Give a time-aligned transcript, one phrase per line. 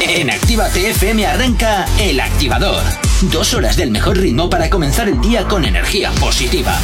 [0.00, 2.82] En Actívate FM arranca El Activador.
[3.22, 6.78] Dos horas del mejor ritmo para comenzar el día con energía positiva.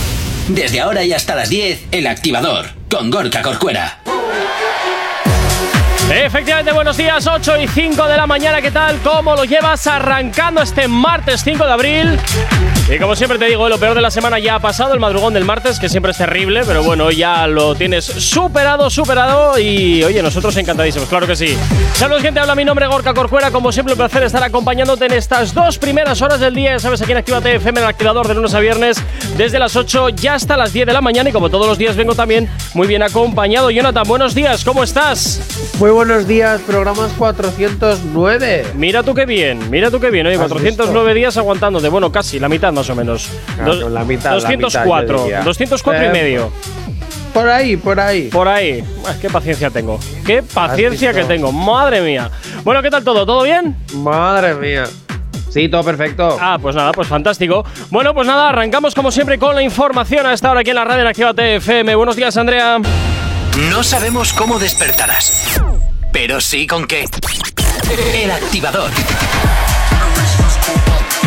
[0.49, 4.01] Desde ahora y hasta las 10, El Activador, con Gorka Corcuera.
[6.11, 8.99] Efectivamente, buenos días, 8 y 5 de la mañana, ¿qué tal?
[9.03, 12.19] ¿Cómo lo llevas arrancando este martes 5 de abril?
[12.91, 15.33] Y como siempre te digo, lo peor de la semana ya ha pasado, el madrugón
[15.33, 20.21] del martes, que siempre es terrible, pero bueno, ya lo tienes superado, superado y oye,
[20.23, 21.57] nosotros encantadísimos, claro que sí.
[21.95, 25.55] Saludos gente, habla mi nombre Gorka Corcuera, como siempre un placer estar acompañándote en estas
[25.55, 28.53] dos primeras horas del día, ya sabes, aquí en Actívate FM, el activador de lunes
[28.53, 29.03] a viernes,
[29.37, 31.97] desde las 8 ya hasta las 10 de la mañana y como todos los días
[31.97, 33.71] vengo también muy bien acompañado.
[33.71, 35.41] Jonathan, buenos días, ¿cómo estás?
[35.79, 38.67] Muy buenos días, programas 409.
[38.75, 40.27] Mira tú qué bien, mira tú qué bien.
[40.27, 41.89] Oye, 409 días aguantándote.
[41.89, 43.29] Bueno, casi, la mitad más o menos.
[43.57, 46.53] Claro, la mitad, 204, la mitad, 204 y Eh, medio.
[47.33, 48.29] Por ahí, por ahí.
[48.29, 48.85] Por ahí.
[49.07, 49.99] Ah, Qué paciencia tengo.
[50.27, 51.51] Qué paciencia que tengo.
[51.51, 52.31] Madre mía.
[52.63, 53.25] Bueno, ¿qué tal todo?
[53.25, 53.75] ¿Todo bien?
[53.95, 54.85] Madre mía.
[55.49, 56.37] Sí, todo perfecto.
[56.41, 57.65] Ah, pues nada, pues fantástico.
[57.91, 60.85] Bueno, pues nada, arrancamos como siempre con la información a esta hora aquí en la
[60.85, 61.95] radio en Actívate FM.
[61.95, 62.79] Buenos días, Andrea.
[63.71, 65.61] No sabemos cómo despertarás,
[66.11, 67.05] pero sí con qué.
[68.15, 68.91] El Activador.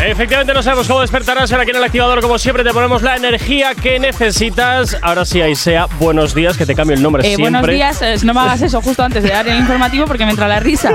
[0.03, 1.51] Efectivamente, no sabemos cómo despertarás.
[1.51, 4.95] Ahora aquí en el activador, como siempre, te ponemos la energía que necesitas.
[5.01, 5.87] Ahora sí, ahí sea.
[5.99, 7.49] Buenos días, que te cambio el nombre Eh, siempre.
[7.49, 10.31] buenos días, eh, no me hagas eso justo antes de dar el informativo porque me
[10.31, 10.91] entra la risa.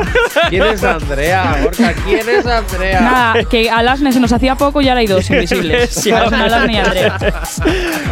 [0.49, 1.57] ¿Quién es Andrea?
[1.63, 3.01] Gorka, ¿quién es Andrea?
[3.01, 6.07] Nada, que Alasne se nos hacía poco y ahora hay dos invisibles.
[6.07, 7.19] Alasne y Andrea.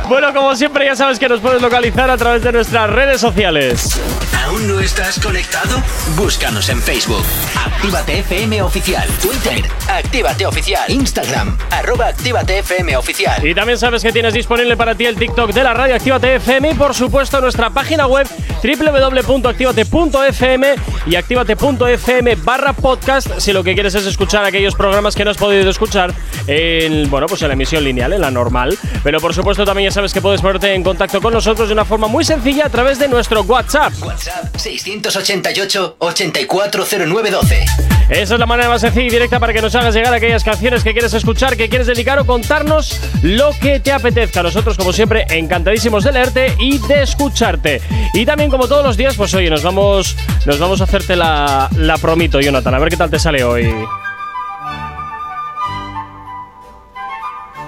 [0.08, 4.00] bueno, como siempre, ya sabes que nos puedes localizar a través de nuestras redes sociales.
[4.46, 5.80] ¿Aún no estás conectado?
[6.16, 7.24] Búscanos en Facebook.
[7.66, 9.06] Actívate FM Oficial.
[9.22, 9.62] Twitter.
[9.88, 10.77] Actívate Oficial.
[10.88, 11.56] Instagram.
[11.70, 13.46] Arroba Actívate FM Oficial.
[13.46, 16.70] Y también sabes que tienes disponible para ti el TikTok de la radio Actívate FM
[16.70, 18.26] y por supuesto nuestra página web
[18.62, 20.74] www.activate.fm
[21.06, 25.36] y activate.fm barra podcast si lo que quieres es escuchar aquellos programas que no has
[25.36, 26.12] podido escuchar
[26.46, 28.76] en, bueno, pues en la emisión lineal, en la normal.
[29.02, 31.84] Pero por supuesto también ya sabes que puedes ponerte en contacto con nosotros de una
[31.84, 33.92] forma muy sencilla a través de nuestro WhatsApp.
[34.02, 37.64] WhatsApp 688 840912.
[38.10, 40.67] Esa es la manera más sencilla y directa para que nos hagas llegar aquellas canciones
[40.68, 44.42] que quieres escuchar, que quieres dedicar o contarnos lo que te apetezca.
[44.42, 47.80] Nosotros, como siempre, encantadísimos de leerte y de escucharte.
[48.14, 51.68] Y también, como todos los días, pues oye, nos vamos, nos vamos a hacerte la,
[51.76, 52.74] la promito, Jonathan.
[52.74, 53.74] A ver qué tal te sale hoy.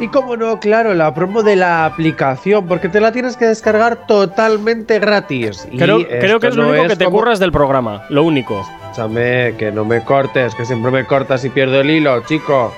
[0.00, 4.06] Y como no, claro, la promo de la aplicación, porque te la tienes que descargar
[4.06, 5.68] totalmente gratis.
[5.70, 8.04] Y Creo, creo que es lo no único que te como- curras del programa.
[8.08, 8.64] Lo único.
[8.82, 12.72] Escúchame, que no me cortes, que siempre me cortas y pierdo el hilo, chico.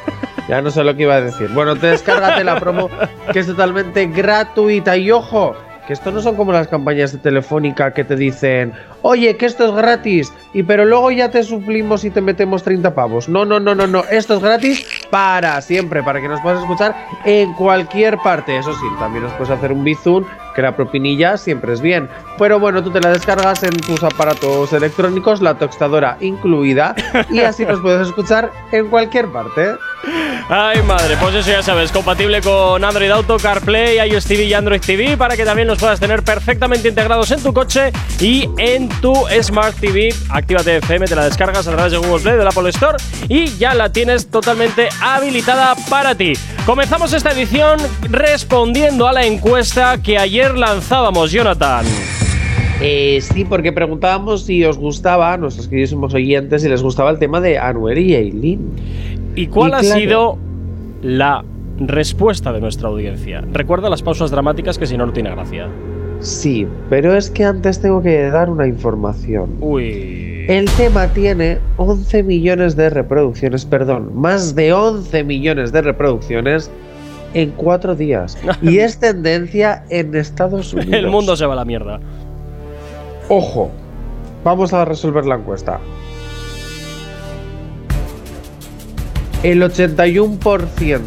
[0.49, 1.49] Ya no sé lo que iba a decir.
[1.55, 2.91] Bueno, te descárgate la promo,
[3.33, 4.97] que es totalmente gratuita.
[4.97, 5.55] Y ojo,
[5.87, 8.73] que esto no son como las campañas de Telefónica que te dicen,
[9.03, 12.95] oye, que esto es gratis, y pero luego ya te suplimos y te metemos 30
[12.95, 13.29] pavos.
[13.29, 14.03] No, no, no, no, no.
[14.11, 16.97] Esto es gratis para siempre, para que nos puedas escuchar
[17.27, 18.57] en cualquier parte.
[18.57, 22.09] Eso sí, también nos puedes hacer un bizun, que la propinilla siempre es bien.
[22.39, 26.95] Pero bueno, tú te la descargas en tus aparatos electrónicos, la tostadora incluida,
[27.31, 29.75] y así nos puedes escuchar en cualquier parte.
[30.49, 34.81] Ay, madre, pues eso ya sabes, compatible con Android Auto, CarPlay, iOS TV y Android
[34.81, 39.15] TV para que también los puedas tener perfectamente integrados en tu coche y en tu
[39.41, 40.13] Smart TV.
[40.29, 42.99] Actívate FM, te la descargas a través de Google Play, de la Apple Store
[43.29, 46.33] y ya la tienes totalmente habilitada para ti.
[46.67, 47.79] Comenzamos esta edición
[48.11, 51.87] respondiendo a la encuesta que ayer lanzábamos, Jonathan.
[52.85, 57.41] Eh, sí, porque preguntábamos si os gustaba, nuestros queridísimos oyentes, si les gustaba el tema
[57.41, 59.12] de Anuel y Eileen.
[59.35, 60.01] ¿Y cuál Y ha claro.
[60.01, 60.39] sido
[61.03, 61.45] la
[61.79, 63.43] respuesta de nuestra audiencia?
[63.53, 65.69] Recuerda las pausas dramáticas que si no, no tiene gracia.
[66.21, 69.57] Sí, pero es que antes tengo que dar una información.
[69.61, 70.47] Uy.
[70.49, 76.71] El tema tiene 11 millones de reproducciones, perdón, más de 11 millones de reproducciones
[77.35, 78.37] en cuatro días.
[78.63, 80.95] Y es tendencia en Estados Unidos.
[80.95, 82.01] El mundo se va a la mierda.
[83.29, 83.71] Ojo,
[84.45, 85.81] vamos a resolver la encuesta.
[89.43, 91.01] El 81%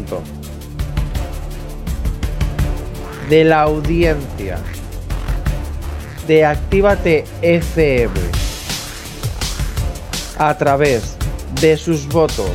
[3.30, 4.58] de la audiencia
[6.28, 8.10] de Actívate FM
[10.38, 11.16] a través
[11.60, 12.50] de sus votos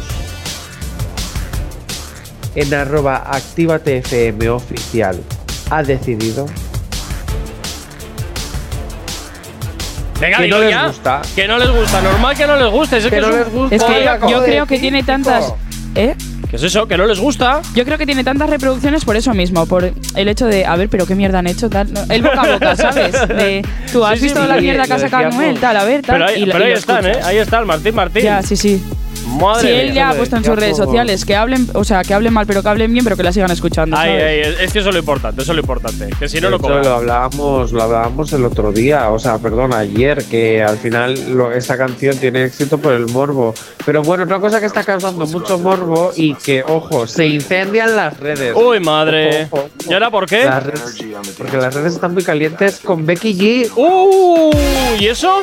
[2.54, 5.20] en arroba Actívate FM oficial
[5.72, 6.46] ha decidido
[10.20, 10.86] Venga, Que no les ya.
[10.86, 11.22] gusta.
[11.36, 12.00] Que no les gusta.
[12.00, 12.98] Normal que no les guste.
[12.98, 13.76] Es Que que no es un- les gusta.
[13.76, 15.52] Es que Oiga, yo creo que tiene tantas
[15.96, 16.16] ¿Eh?
[16.50, 16.88] ¿Qué es eso?
[16.88, 17.62] ¿Que no les gusta?
[17.76, 20.90] Yo creo que tiene tantas reproducciones por eso mismo, por el hecho de, a ver,
[20.90, 21.92] pero qué mierda han hecho, tal.
[21.94, 23.12] no, El boca a boca, ¿sabes?
[23.28, 25.30] De, tú has Sí, visto sí, la mierda que ha sacado.
[25.32, 26.16] Noel, tal, a ver, tal.
[26.18, 27.20] Pero ahí, y la- pero y ahí lo están, ¿eh?
[27.24, 28.24] Ahí está el Martín Martín.
[28.24, 28.84] Ya, sí, sí.
[29.40, 32.14] Madre Si él ya ha puesto en sus redes sociales que hablen, o sea, que
[32.14, 33.96] hablen mal, pero que hablen bien, pero que la sigan escuchando.
[33.96, 34.24] ¿sabes?
[34.24, 36.10] ahí, es es que eso es lo importante, eso es lo importante.
[36.20, 36.84] Que si no De lo hecho, cobran.
[36.84, 41.52] lo hablábamos, lo hablábamos el otro día, o sea, perdón, ayer, que al final lo-
[41.52, 43.54] esa canción tiene éxito por el morbo.
[43.86, 48.20] Pero bueno, otra cosa que está causando mucho morbo y que, ojo, se incendian las
[48.20, 48.54] redes.
[48.56, 49.46] Uy, madre.
[49.52, 49.70] Ojo, ojo.
[49.90, 50.46] ¿Y ahora por qué?
[50.46, 50.98] Las redes-
[51.38, 54.52] porque las redes están muy calientes con Becky G, ¡Uh!
[55.00, 55.42] ¿Y eso?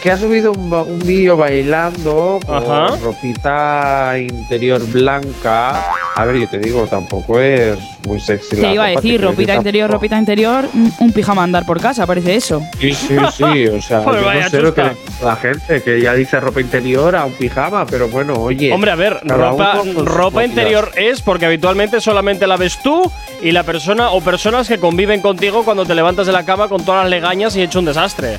[0.00, 2.96] Que ha subido un, un vídeo bailando con Ajá.
[2.96, 5.84] ropita interior blanca.
[6.14, 8.56] A ver, yo te digo, tampoco es muy sexy.
[8.56, 10.02] Te la iba a decir, ropita interior, tampoco.
[10.02, 10.68] ropita interior,
[10.98, 12.62] un pijama a andar por casa, parece eso.
[12.80, 14.82] Sí, sí, sí, o sea, Joder, yo no sé lo que
[15.22, 18.72] la gente que ya dice ropa interior a un pijama, pero bueno, oye.
[18.72, 23.10] Hombre, a ver, ropa, ropa interior es porque habitualmente solamente la ves tú
[23.42, 26.84] y la persona o personas que conviven contigo cuando te levantas de la cama con
[26.84, 28.38] todas las legañas y hecho un desastre.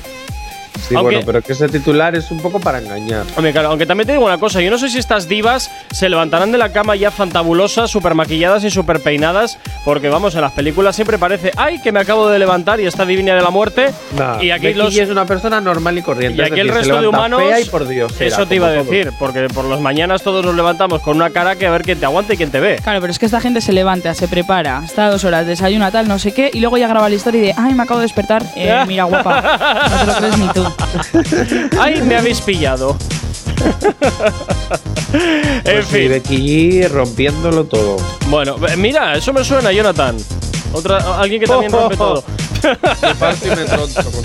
[0.88, 3.24] Sí, aunque- bueno, pero que ese titular es un poco para engañar.
[3.36, 6.08] Hombre, claro, aunque también te digo una cosa, yo no sé si estas divas se
[6.08, 10.52] levantarán de la cama ya fantabulosas, súper maquilladas y súper peinadas, porque vamos, en las
[10.52, 13.90] películas siempre parece, ay, que me acabo de levantar y está divina de la muerte.
[14.16, 14.94] Nah, y aquí Becky los...
[14.94, 16.42] G es una persona normal y corriente.
[16.42, 17.40] Y aquí el decir, se resto de humanos.
[17.42, 20.54] fea y por Dios, eso te iba a decir, porque por las mañanas todos nos
[20.54, 22.78] levantamos con una cara que a ver quién te aguanta y quién te ve.
[22.82, 26.08] Claro, pero es que esta gente se levanta, se prepara, está dos horas, desayuna, tal,
[26.08, 28.04] no sé qué, y luego ya graba la historia y de, ay, me acabo de
[28.04, 30.64] despertar, eh, mira, guapa, no te lo crees ni tú.
[31.80, 32.96] ¡Ay, me habéis pillado!
[35.12, 36.08] en Pues sí, fin.
[36.10, 37.96] Becky rompiéndolo todo.
[38.26, 40.16] Bueno, mira, eso me suena, Jonathan.
[40.72, 42.24] Otra, alguien que también rompe todo.
[42.64, 44.22] Contigo.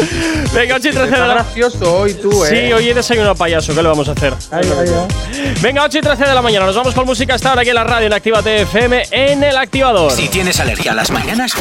[0.54, 2.50] Venga, 8 y 13 de la gracioso hoy tú, eh.
[2.50, 4.34] Sí, hoy he desayunado payaso, ¿qué le vamos a hacer?
[4.50, 5.54] Ay, ay, ay.
[5.62, 7.76] Venga, 8 y 13 de la mañana, nos vamos con música hasta ahora aquí en
[7.76, 10.12] la radio en Actívate FM en el activador.
[10.14, 11.54] Si tienes alergia a las mañanas,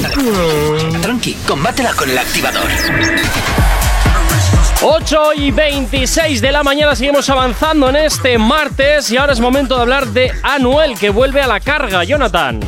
[1.03, 2.69] tranqui, combátela con el activador.
[4.81, 9.75] 8 y 26 de la mañana seguimos avanzando en este martes y ahora es momento
[9.75, 12.61] de hablar de Anuel que vuelve a la carga, Jonathan.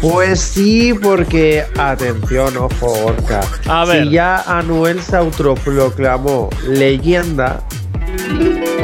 [0.00, 3.40] Pues sí, porque atención, ojo, Orca.
[3.68, 4.04] A ver.
[4.04, 7.62] Si ya Anuel se autoproclamó leyenda,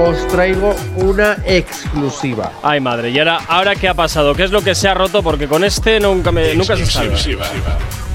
[0.00, 2.52] os traigo una exclusiva.
[2.62, 5.22] Ay madre, y ahora, ahora qué ha pasado, qué es lo que se ha roto
[5.24, 7.14] porque con este nunca me, nunca se sabe.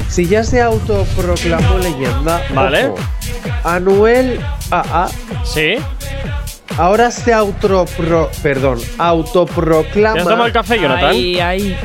[0.09, 2.88] Si ya se autoproclamó leyenda, Vale.
[2.88, 2.98] ojo,
[3.63, 4.39] Anuel
[4.72, 5.10] AA
[5.44, 5.75] ¿Sí?
[6.78, 10.45] ahora se autopro, perdón, ¿Te has tomado autoproclama.
[10.45, 11.10] el café, Jonathan?
[11.10, 11.78] Ahí, ahí.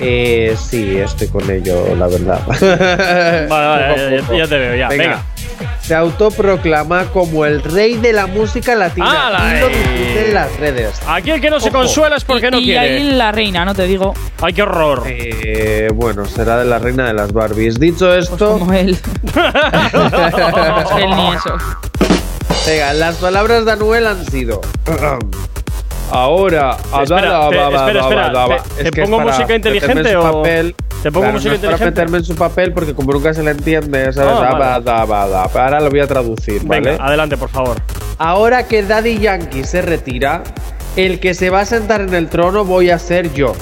[0.00, 2.40] Eh, sí, estoy con ello, la verdad.
[2.46, 4.88] Vale, vale, ya, ya te veo, ya.
[4.88, 5.22] Venga.
[5.80, 10.24] Se autoproclama como el rey de la música latina ¡Hala, y lo eh!
[10.26, 11.00] en las redes.
[11.06, 11.78] Aquí el que no se Ojo.
[11.78, 13.16] consuela es porque no y, y ahí quiere.
[13.16, 15.02] la reina, no te digo, Ay, qué horror.
[15.06, 17.78] Eh, bueno, será de la reina de las Barbies.
[17.78, 18.98] Dicho esto, como él.
[20.98, 21.56] él ni eso.
[22.66, 24.60] venga, las palabras de Anuel han sido.
[26.14, 28.58] Ahora, Espera, te- espera, espera,
[28.90, 30.42] te- pongo música inteligente o-
[31.02, 31.84] te pongo música es para inteligente?
[31.86, 34.32] meterme en su papel porque como nunca se le entiende, ¿sabes?
[34.32, 35.48] Ah, Ah.
[35.54, 36.96] Ahora lo voy a traducir, ¿vale?
[37.00, 37.76] Adelante, por favor.
[38.18, 40.42] Ahora que Daddy Yankee se retira,
[40.96, 43.52] el que se va a sentar en el trono voy a ser yo.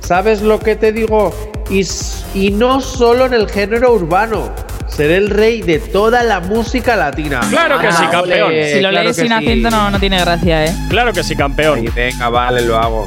[0.00, 1.32] ¿Sabes lo que te digo?
[1.68, 1.86] Y,
[2.34, 4.50] y no solo en el género urbano.
[4.90, 7.40] Seré el rey de toda la música latina.
[7.48, 8.48] Claro que sí, campeón.
[8.48, 9.32] ole, si lo claro lees sin sí.
[9.32, 10.74] acento no, no tiene gracia, ¿eh?
[10.88, 11.78] Claro que sí, campeón.
[11.80, 13.04] Ay, venga, vale, lo hago.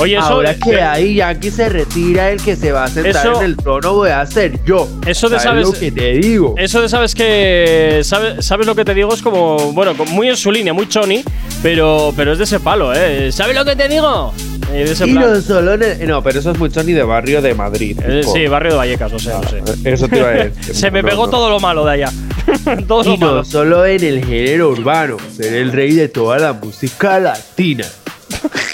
[0.00, 0.24] Oye, eso.
[0.26, 3.56] Ahora que Daddy Yankee se retira, el que se va a sentar Eso- en el
[3.56, 4.88] trono voy a ser yo.
[5.06, 6.54] Eso de ¿Sabes sabes- lo que te digo?
[6.58, 8.00] Eso de sabes que.
[8.04, 9.12] Sabes, sabes lo que te digo?
[9.14, 9.72] Es como.
[9.72, 11.22] Bueno, muy en su línea, muy choni.
[11.62, 13.30] Pero, pero es de ese palo, ¿eh?
[13.32, 14.34] ¿Sabes lo que te digo?
[14.72, 17.02] Eh, de ese Y no solo en el- No, pero eso es mucho ni de
[17.02, 17.98] barrio de Madrid.
[18.04, 19.62] Eh, sí, barrio de Vallecas, o sea, no sé.
[19.84, 20.74] Eso te iba a decir.
[20.74, 21.30] Se me No, pegó no.
[21.30, 22.12] todo lo malo de allá.
[22.88, 23.44] todo lo Y no malo.
[23.44, 27.84] solo en el género urbano, seré el rey de toda la música latina.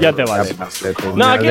[0.00, 0.54] Ya te vale.
[1.14, 1.48] No, aquí-.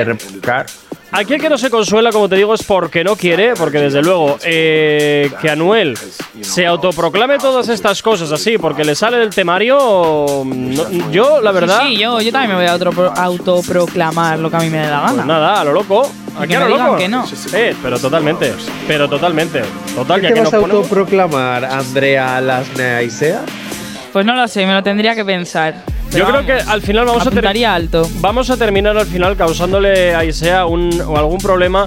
[1.09, 4.01] Aquí el que no se consuela, como te digo, es porque no quiere, porque desde
[4.01, 5.97] luego eh, que Anuel
[6.41, 10.43] se autoproclame todas estas cosas así, porque le sale del temario.
[10.45, 11.83] no- yo, la verdad.
[11.87, 14.89] Sí, yo, yo también me voy a autopro- autoproclamar lo que a mí me dé
[14.89, 15.25] la Pues gana.
[15.25, 16.11] nada, a lo loco.
[16.37, 16.97] Aquí a lo loco.
[16.97, 17.25] que no.
[17.53, 18.53] Eh, pero totalmente.
[18.85, 19.61] Pero totalmente.
[19.95, 23.43] Total, ¿Qué te nos vas a autoproclamar, Andrea Lasnea Isea?
[24.11, 25.83] Pues no lo sé, me lo tendría que pensar.
[26.11, 27.31] Yo creo que al final vamos a
[27.75, 28.09] alto.
[28.19, 31.85] Vamos a terminar al final causándole a Isea un, o algún problema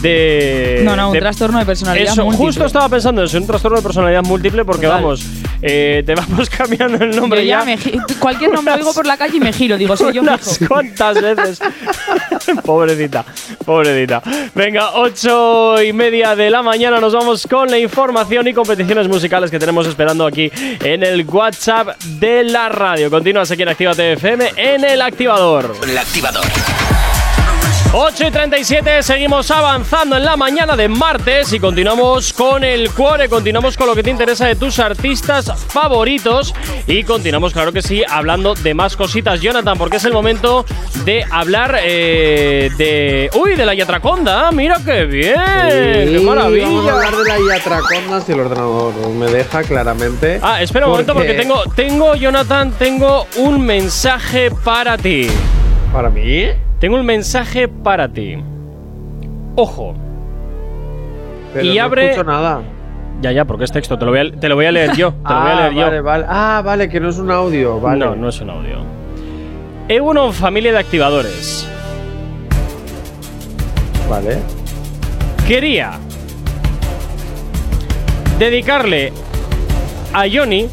[0.00, 0.82] de.
[0.84, 2.46] No, no, un de- trastorno de personalidad Eso, múltiple.
[2.46, 5.02] justo estaba pensando eso, un trastorno de personalidad múltiple, porque Total.
[5.02, 5.26] vamos,
[5.66, 7.64] Eh, te vamos cambiando el Yo nombre ya ya.
[7.64, 7.78] me
[8.18, 9.78] cualquier nombre oigo por la calle y me giro.
[9.78, 10.68] Digo, soy yo unas fijo.
[10.74, 11.58] cuantas veces.
[12.64, 13.24] pobrecita,
[13.64, 14.22] pobrecita.
[14.54, 19.50] Venga, ocho y media de la mañana nos vamos con la información y competiciones musicales
[19.50, 20.50] que tenemos esperando aquí
[20.82, 23.10] en el WhatsApp de la radio.
[23.10, 25.74] Continúas aquí en Actívate FM en el activador.
[25.88, 26.44] El activador.
[27.96, 33.28] 8 y 37, seguimos avanzando en la mañana de martes y continuamos con el cuore,
[33.28, 36.52] continuamos con lo que te interesa de tus artistas favoritos
[36.88, 40.64] y continuamos, claro que sí, hablando de más cositas, Jonathan, porque es el momento
[41.04, 43.30] de hablar eh, de.
[43.34, 43.54] ¡Uy!
[43.54, 45.34] De la Yatraconda, ¡Mira qué bien!
[45.36, 46.66] ¡Qué Sí, maravilla!
[46.66, 50.40] Vamos a hablar de la Yatraconda si el ordenador me deja claramente.
[50.42, 55.28] Ah, espera un momento porque tengo, tengo, Jonathan, tengo un mensaje para ti.
[55.92, 56.48] ¿Para mí?
[56.80, 58.36] Tengo un mensaje para ti.
[59.56, 59.94] Ojo.
[61.52, 62.62] Pero Y no abre- escucho nada.
[63.22, 65.12] Ya, ya, porque es texto, te lo voy a, te lo voy a leer yo.
[65.12, 65.80] Te lo voy a Ah, leer yo.
[65.84, 66.24] vale, vale.
[66.28, 68.04] Ah, vale, que no es un audio, vale.
[68.04, 68.78] No, no es un audio.
[69.88, 71.66] Euno familia de activadores.
[74.10, 74.38] Vale.
[75.46, 75.92] Quería
[78.38, 79.12] dedicarle
[80.12, 80.68] a Johnny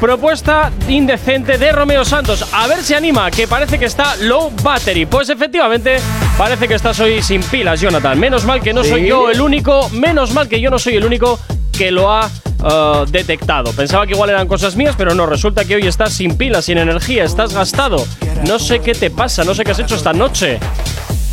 [0.00, 2.46] propuesta indecente de Romeo Santos.
[2.52, 5.06] A ver si anima, que parece que está low battery.
[5.06, 5.98] Pues efectivamente,
[6.36, 8.18] parece que estás hoy sin pilas, Jonathan.
[8.18, 9.08] Menos mal que no soy ¿Sí?
[9.08, 11.38] yo el único, menos mal que yo no soy el único
[11.76, 12.28] que lo ha
[12.64, 13.72] eh, detectado.
[13.72, 16.78] Pensaba que igual eran cosas mías, pero no, resulta que hoy estás sin pilas, sin
[16.78, 18.04] energía, estás gastado.
[18.46, 20.58] No sé qué te pasa, no sé qué has hecho esta noche.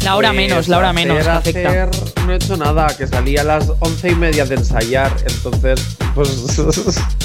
[0.04, 1.26] La hora Pues, menos, la hora menos.
[1.26, 1.90] Afecta.
[2.26, 6.30] No he hecho nada, que salí a las once y media de ensayar, entonces, pues.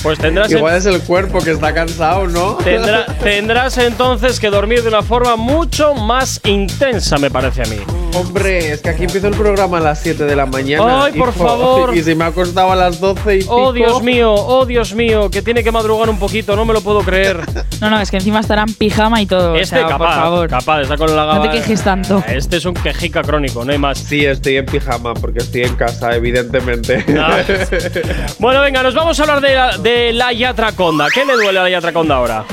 [0.03, 2.57] Pues tendrás Igual es el cuerpo que está cansado, ¿no?
[2.59, 7.77] Tendrá- tendrás entonces que dormir de una forma mucho más intensa, me parece a mí.
[8.15, 11.05] Hombre, es que aquí empiezo el programa a las 7 de la mañana.
[11.05, 11.95] Ay, por hijo, favor.
[12.01, 13.73] Y se me ha acostado a las 12 y Oh, pico.
[13.73, 17.01] Dios mío, oh, Dios mío, que tiene que madrugar un poquito, no me lo puedo
[17.03, 17.41] creer.
[17.81, 19.55] No, no, es que encima estará en pijama y todo.
[19.55, 20.49] Este o sea, capaz, por favor.
[20.49, 22.23] capaz, está con la No te quejes tanto.
[22.27, 23.99] Este es un quejica crónico, no hay más.
[23.99, 27.05] Sí, estoy en pijama porque estoy en casa, evidentemente.
[27.19, 27.39] Ah.
[28.39, 31.07] Bueno, venga, nos vamos a hablar de la, de la Yatraconda.
[31.13, 32.45] ¿Qué le duele a la Yatraconda ahora?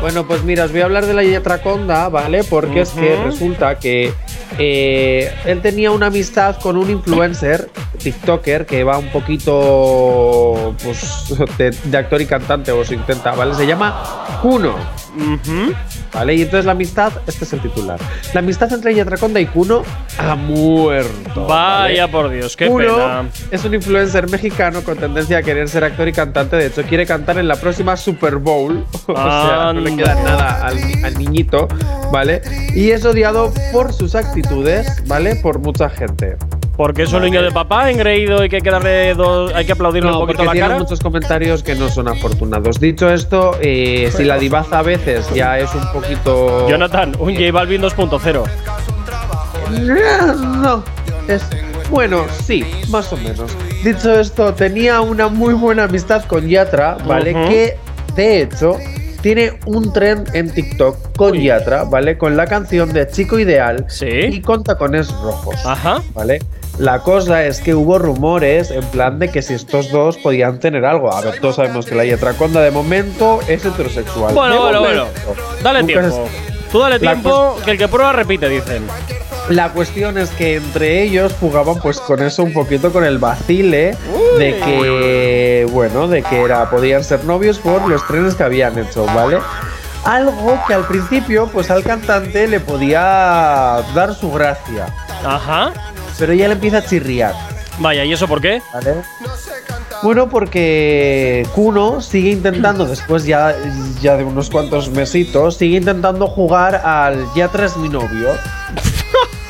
[0.00, 2.42] Bueno, pues mira, os voy a hablar de la Yatraconda, ¿vale?
[2.44, 4.12] Porque es que resulta que
[4.58, 7.70] eh, él tenía una amistad con un influencer,
[8.02, 13.54] TikToker, que va un poquito pues, de, de actor y cantante, o se intenta, ¿vale?
[13.54, 14.02] Se llama
[14.42, 14.74] Kuno.
[16.12, 16.34] ¿Vale?
[16.34, 17.98] Y entonces la amistad, este es el titular.
[18.32, 19.82] La amistad entre Yatraconda y Kuno
[20.18, 21.46] ha muerto.
[21.46, 21.94] ¿vale?
[21.94, 23.28] Vaya por Dios, qué Kuno pena.
[23.50, 26.56] es un influencer mexicano con tendencia a querer ser actor y cantante.
[26.56, 28.84] De hecho, quiere cantar en la próxima Super Bowl.
[29.06, 31.68] o sea, no le queda nada al, al niñito,
[32.12, 32.42] ¿vale?
[32.74, 35.36] Y es odiado por sus actitudes, ¿vale?
[35.36, 36.36] Por mucha gente.
[36.76, 39.72] Porque es un niño de papá engreído y que hay que darle dos, hay que
[39.72, 40.78] aplaudirle No, un poquito porque la tiene cara.
[40.80, 42.80] muchos comentarios que no son afortunados.
[42.80, 46.66] Dicho esto, eh, si la divaza a veces ya es un poquito.
[46.70, 48.44] Jonathan, un J Balvin 2.0.
[49.70, 50.82] No,
[51.28, 51.42] es.
[51.90, 53.54] Bueno, sí, más o menos.
[53.84, 57.32] Dicho esto, tenía una muy buena amistad con Yatra, ¿vale?
[57.32, 57.76] Que
[58.14, 58.76] de hecho
[59.22, 61.44] tiene un trend en TikTok con Uy.
[61.44, 62.16] Yatra, ¿vale?
[62.18, 64.06] Con la canción de Chico Ideal Sí.
[64.08, 66.02] y con tacones rojos, Ajá.
[66.14, 66.38] ¿vale?
[66.78, 70.84] La cosa es que hubo rumores en plan de que si estos dos podían tener
[70.86, 71.12] algo.
[71.14, 74.32] A ver, todos sabemos que la Yatraconda de momento es heterosexual.
[74.34, 75.06] Bueno, De bueno, momento.
[75.26, 75.42] bueno.
[75.62, 76.28] Dale Nunca tiempo.
[76.72, 78.84] Tú dale La tiempo, que el que prueba repite, dicen.
[79.50, 83.96] La cuestión es que entre ellos jugaban pues con eso un poquito con el vacile
[84.38, 89.04] de que bueno, de que era podían ser novios por los trenes que habían hecho,
[89.06, 89.38] ¿vale?
[90.04, 94.86] Algo que al principio pues al cantante le podía dar su gracia,
[95.26, 95.72] Ajá.
[96.16, 97.34] pero ya le empieza a chirriar,
[97.80, 98.62] Vaya, ¿y eso por qué?
[98.72, 98.94] ¿vale?
[100.02, 103.56] Bueno, porque Kuno sigue intentando, después ya,
[104.00, 108.28] ya de unos cuantos mesitos, sigue intentando jugar al Ya tres mi novio.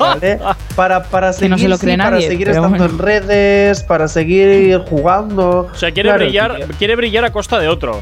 [0.00, 0.38] ¿Vale?
[0.76, 2.84] Para, para seguir, no se lo cree sí, para seguir estando bueno.
[2.86, 5.68] en redes, para seguir jugando.
[5.70, 6.66] O sea, quiere Claro, brillar, tío.
[6.78, 8.00] quiere brillar a costa de otro.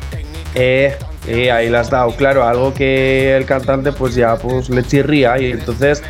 [0.54, 0.94] Eh,
[1.26, 5.38] eh, ahí la has dado, claro, algo que el cantante pues ya pues le chirría
[5.40, 6.02] y entonces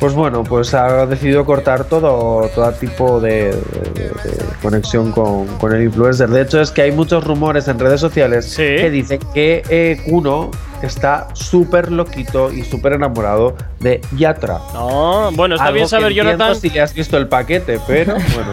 [0.00, 5.74] pues bueno, pues ha decidido cortar todo, todo tipo de, de- de conexión con, con
[5.74, 6.28] el influencer.
[6.30, 8.62] De hecho es que hay muchos rumores en redes sociales Sí.
[8.62, 10.50] que dicen que eh, Kuno
[10.86, 14.58] está súper loquito y súper enamorado de Yatra.
[14.74, 16.60] No, bueno, está Algo bien que saber, entiendo Jonathan.
[16.60, 18.52] si le has visto el paquete, pero bueno.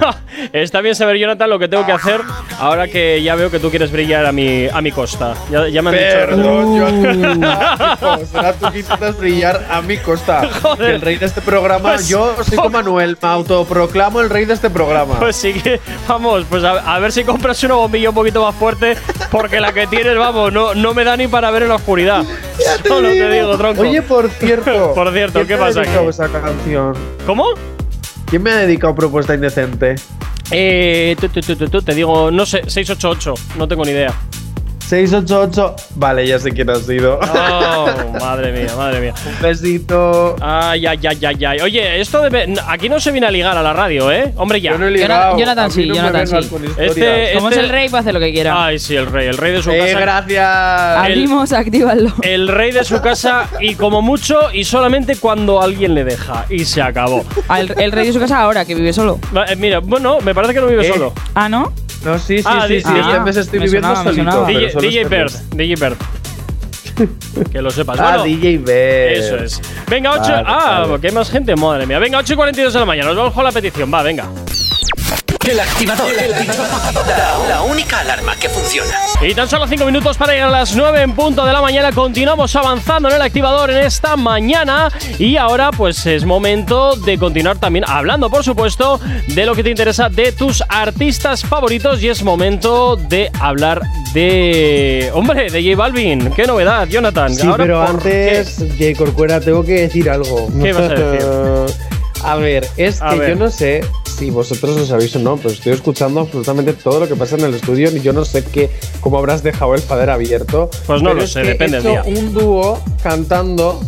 [0.54, 2.22] Está bien saber, Jonathan, lo que tengo que hacer
[2.60, 5.34] ahora que ya veo que tú quieres brillar a mi, a mi costa.
[5.52, 6.18] Ya, ya me han dicho.
[6.18, 10.48] Perdón, yo será tú que intentas brillar a mi costa.
[10.62, 10.78] Joder.
[10.90, 14.46] Que el rey de este programa, Pues- yo soy como Manuel, me autoproclamo el rey
[14.46, 15.16] de este programa.
[15.20, 18.56] Pues sí que, vamos, pues a, a ver si compras una bombilla un poquito más
[18.56, 18.96] fuerte,
[19.32, 22.17] porque la que tienes, vamos, no, no me da ni para ver en la oscuridad.
[22.88, 23.82] Solo te digo, tronco.
[23.82, 24.94] Oye, por cierto.
[24.96, 25.92] Por cierto, ¿quién ¿qué pasa aquí?
[26.10, 26.94] esa canción?
[27.26, 27.46] ¿Cómo?
[28.26, 29.96] ¿Quién me ha dedicado propuesta indecente?
[30.52, 34.14] Eh, tu, te digo, no sé, 688, no tengo ni idea.
[34.88, 35.76] 688.
[35.96, 37.20] Vale, ya sé quién ha sido.
[37.22, 37.88] Oh,
[38.20, 39.14] madre mía, madre mía.
[39.26, 40.36] Un besito.
[40.42, 41.60] Ay, ay, ay, ay, ay.
[41.62, 42.54] Oye, esto debe.
[42.68, 44.34] Aquí no se viene a ligar a la radio, ¿eh?
[44.38, 44.72] Hombre, ya.
[44.72, 45.38] Yo no he ligado.
[45.38, 46.36] Jonathan sí, Jonathan sí.
[46.38, 46.72] historias.
[46.78, 48.66] Este- Como este- es el rey, puede hacer lo que quiera.
[48.66, 50.00] Ay, sí, el rey, el rey de su Eh, casa.
[50.00, 50.48] gracias.
[50.98, 52.14] Abrimos, actívalo.
[52.22, 56.46] El rey de su casa y como mucho y solamente cuando alguien le deja.
[56.50, 57.26] Y se acabó.
[57.50, 59.20] Ah, el, el rey de su casa ahora, que vive solo.
[59.36, 61.14] Va, eh, Mira, bueno, me parece que no vive Eh, solo.
[61.36, 61.74] Ah, ¿no?
[62.06, 62.88] No, sí, sí, Ah, sí, sí.
[62.88, 64.46] ah, este mes estoy me viviendo sonaba, solito.
[64.46, 65.32] DJ, DJ Bird.
[65.56, 65.98] DJ Bird.
[67.52, 68.00] que lo sepas.
[68.00, 68.70] Ah, Bueno, DJ Bird.
[69.18, 69.62] Eso es.
[69.90, 70.22] Venga, 8.
[70.22, 71.02] Vale, ah, vale.
[71.02, 72.00] que hay más gente, madre mía.
[72.00, 73.08] Venga, 8 y 42 de la mañana.
[73.10, 73.92] Nos vamos con la petición.
[73.94, 74.26] Va, venga.
[75.50, 76.12] El activador.
[77.08, 79.00] La, la única alarma que funciona.
[79.22, 81.94] Y tan solo 5 minutos para llegar a las 9 en punto de la mañana.
[81.94, 84.92] Continuamos avanzando en el activador en esta mañana.
[85.18, 89.70] Y ahora, pues es momento de continuar también hablando, por supuesto, de lo que te
[89.70, 92.04] interesa de tus artistas favoritos.
[92.04, 93.82] Y es momento de hablar
[94.14, 95.10] de.
[95.14, 96.30] Hombre, de J Balvin.
[96.32, 97.34] Qué novedad, Jonathan.
[97.34, 100.50] Sí, Ahora, pero ¿por antes, Jay Corcuera, tengo que decir algo.
[100.62, 101.88] ¿Qué vas a decir?
[102.24, 103.30] A ver, es A que ver.
[103.30, 103.82] yo no sé
[104.18, 107.46] si vosotros os sabéis o no, pero estoy escuchando absolutamente todo lo que pasa en
[107.46, 108.70] el estudio y yo no sé qué,
[109.02, 110.70] cómo habrás dejado el fader abierto.
[110.88, 112.04] Pues no pero lo es sé, que depende del día.
[112.06, 113.80] un dúo cantando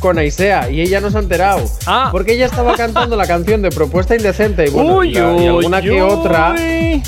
[0.00, 1.64] con Aisea y ella no se ha enterado.
[1.86, 2.08] Ah.
[2.12, 5.80] Porque ella estaba cantando la canción de Propuesta Indecente y bueno, y la- y alguna
[5.80, 6.54] que otra.
[6.58, 7.02] uy.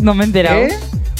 [0.00, 0.58] No me he enterado.
[0.60, 0.76] ¿Eh?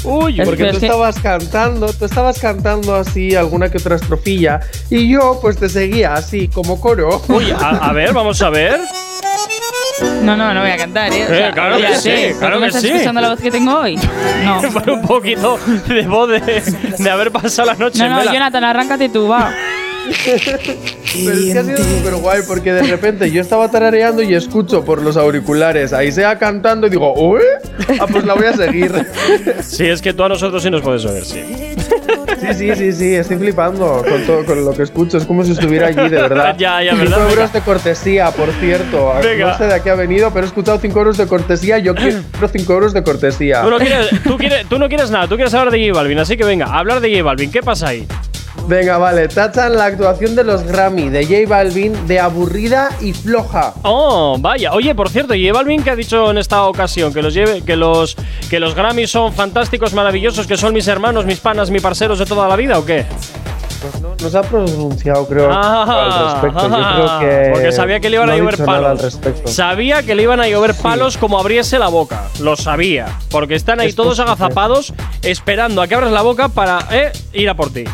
[0.06, 5.38] Uy, Porque tú estabas cantando, tú estabas cantando así alguna que otra estrofilla y yo
[5.42, 7.20] pues te seguía así como coro.
[7.28, 8.80] uy, a, a ver, vamos a ver.
[10.22, 11.24] No, no, no voy a cantar, ¿eh?
[11.28, 12.88] Eh, claro que sí, sé, ¿pero claro me que estás sí.
[12.90, 13.98] escuchando la voz que tengo hoy?
[14.44, 14.60] No.
[14.72, 15.58] Por un poquito
[15.88, 16.40] de voz de,
[16.98, 18.32] de haber pasado la noche No, en no, vela.
[18.32, 19.52] Jonathan, arráncate tú, va.
[21.24, 24.84] Pero es que ha sido súper guay porque de repente yo estaba tarareando y escucho
[24.84, 27.40] por los auriculares a Isea cantando y digo, ¿uy?
[27.98, 28.92] Ah, pues la voy a seguir.
[29.62, 31.42] Sí, es que tú a nosotros sí nos puedes oír, sí.
[32.40, 35.18] Sí, sí, sí, sí, estoy flipando con, todo, con lo que escucho.
[35.18, 36.54] Es como si estuviera allí, de verdad.
[36.58, 37.18] Ya, ya, 5 ¿verdad?
[37.18, 37.30] Venga.
[37.32, 39.12] euros de cortesía, por cierto.
[39.22, 39.52] Venga.
[39.52, 41.78] No sé de qué ha venido, pero he escuchado 5 euros de cortesía.
[41.78, 43.62] Yo quiero 5 euros de cortesía.
[43.62, 46.18] Tú no, quieres, tú, quieres, tú no quieres nada, tú quieres hablar de J Balvin,
[46.18, 47.50] así que venga, hablar de J Balvin.
[47.50, 48.06] ¿Qué pasa ahí?
[48.68, 49.28] Venga, vale.
[49.28, 53.74] Tachan la actuación de los Grammy de J Balvin de aburrida y floja.
[53.82, 54.72] Oh, vaya.
[54.72, 57.76] Oye, por cierto, J Balvin que ha dicho en esta ocasión que los lleve, que
[57.76, 58.16] los
[58.50, 62.26] que los Grammys son fantásticos, maravillosos, que son mis hermanos, mis panas, mis parceros de
[62.26, 63.06] toda la vida, ¿o qué?
[63.80, 66.68] Pues no, no se ha pronunciado, creo, Ah, al respecto.
[66.68, 67.50] Yo ah, creo que.
[67.52, 69.20] porque sabía que le iban no a llover palos.
[69.44, 72.24] Sabía que le iban a llover palos como abriese la boca.
[72.40, 73.06] Lo sabía.
[73.30, 74.32] Porque están ahí Es todos posible.
[74.32, 74.92] agazapados
[75.22, 77.84] esperando a que abras la boca para eh, ir a por ti.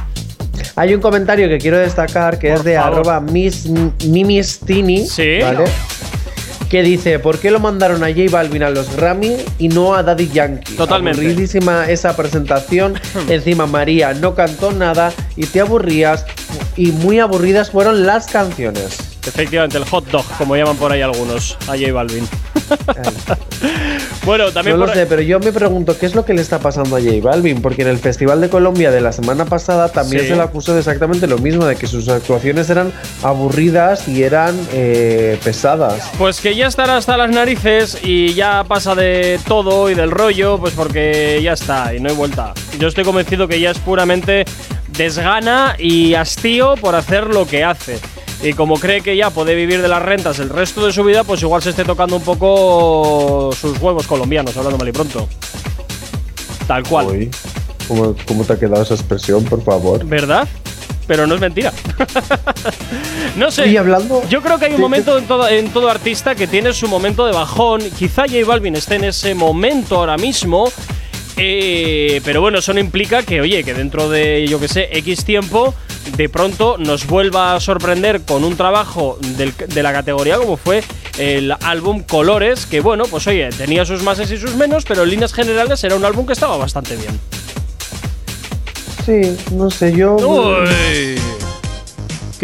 [0.77, 2.93] Hay un comentario que quiero destacar que Por es de favor.
[3.01, 3.67] arroba miss,
[4.07, 5.39] mimistini, Sí.
[5.43, 5.65] ¿vale?
[6.71, 10.03] Que dice, ¿por qué lo mandaron a J Balvin a los Grammy y no a
[10.03, 10.75] Daddy Yankee?
[10.75, 11.21] Totalmente.
[11.21, 12.95] Aburridísima esa presentación.
[13.29, 16.25] Encima María no cantó nada y te aburrías.
[16.77, 18.97] Y muy aburridas fueron las canciones.
[19.27, 22.27] Efectivamente, el hot dog, como llaman por ahí algunos, a J Balvin.
[24.25, 26.43] bueno, también no por lo sé, pero yo me pregunto qué es lo que le
[26.43, 29.91] está pasando a J Balvin, porque en el Festival de Colombia de la semana pasada
[29.91, 30.29] también Sí.
[30.29, 34.59] se le acusó de exactamente lo mismo, de que sus actuaciones eran aburridas y eran
[34.73, 36.11] eh, pesadas.
[36.19, 40.59] Pues que ya estará hasta las narices y ya pasa de todo y del rollo,
[40.59, 42.55] pues porque ya está y no hay vuelta.
[42.79, 44.45] Yo estoy convencido que ya es puramente
[44.97, 47.99] desgana y hastío por hacer lo que hace.
[48.43, 51.23] Y como cree que ya puede vivir de las rentas el resto de su vida,
[51.23, 55.29] pues igual se esté tocando un poco sus huevos colombianos, hablando mal y pronto.
[56.67, 57.07] Tal cual.
[57.07, 57.31] Uy,
[57.87, 60.05] ¿cómo, cómo te ha quedado esa expresión, por favor?
[60.05, 60.49] ¿Verdad?
[61.07, 61.73] Pero no es mentira.
[63.37, 63.69] no sé.
[63.69, 64.23] Y hablando.
[64.29, 67.27] Yo creo que hay un momento en todo, en todo artista que tiene su momento
[67.27, 67.83] de bajón.
[67.99, 70.71] Quizá J Balvin esté en ese momento ahora mismo.
[71.37, 75.25] Eh, pero bueno, eso no implica que, oye, que dentro de, yo que sé, X
[75.25, 75.75] tiempo,
[76.17, 80.83] de pronto nos vuelva a sorprender con un trabajo del- de la categoría como fue
[81.19, 85.11] el álbum Colores, que bueno, pues oye, tenía sus máses y sus menos, pero en
[85.11, 87.19] líneas generales era un álbum que estaba bastante bien.
[89.07, 90.15] Sí, no sé, yo.
[90.17, 91.19] Uy.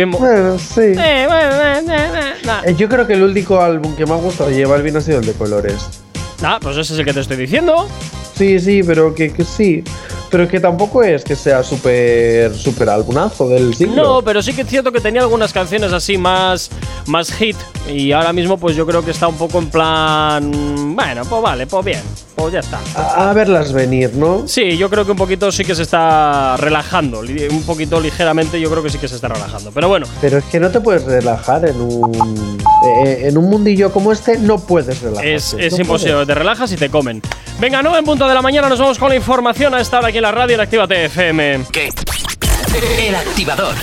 [0.07, 0.81] Mo- Bueno, sí.
[0.97, 2.65] Eh, bueno, eh, eh, nah.
[2.71, 5.19] Yo creo que el único álbum que me ha gustado lleva el vino ha sido
[5.19, 5.75] el de colores.
[6.41, 7.89] Ah, pues ese es el que te estoy diciendo.
[8.39, 9.83] Sí, sí, pero que, que sí.
[10.31, 13.97] Pero que tampoco es que sea súper súper álbumazo del siglo.
[14.01, 16.71] No, pero sí que es cierto que tenía algunas canciones así más,
[17.07, 17.57] más hit.
[17.93, 20.95] Y ahora mismo, pues yo creo que está un poco en plan.
[20.95, 22.03] Bueno, pues vale, pues bien,
[22.39, 22.81] pues ya está.
[22.95, 24.47] A, a verlas venir, ¿no?
[24.47, 27.21] Sí, yo creo que un poquito sí que se está relajando.
[27.21, 29.71] Un poquito ligeramente, yo creo que sí que se está relajando.
[29.73, 33.93] Pero bueno, Pero es que no te puedes relajar en un eh, en un mundillo
[33.93, 35.35] como este, no puedes relajarte.
[35.35, 36.25] es, es no imposible.
[36.27, 37.21] Te relajas y te comen.
[37.61, 40.09] Venga, 9 en punto de la mañana, nos vamos con la información a esta hora
[40.09, 41.65] aquí en la radio en Actívate FM.
[41.73, 41.91] ¿Qué?
[42.99, 43.75] El activador.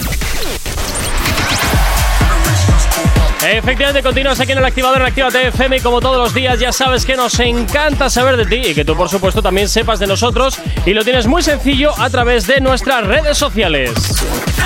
[3.47, 6.71] Efectivamente, continúas aquí en el activador en Actívate FM y como todos los días ya
[6.71, 10.07] sabes que nos encanta saber de ti y que tú por supuesto también sepas de
[10.07, 13.91] nosotros y lo tienes muy sencillo a través de nuestras redes sociales.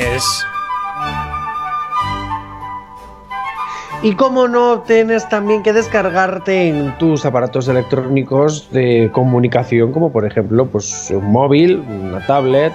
[4.06, 10.28] Y como no, tienes también que descargarte en tus aparatos electrónicos de comunicación, como por
[10.28, 12.72] ejemplo, pues un móvil, una tablet,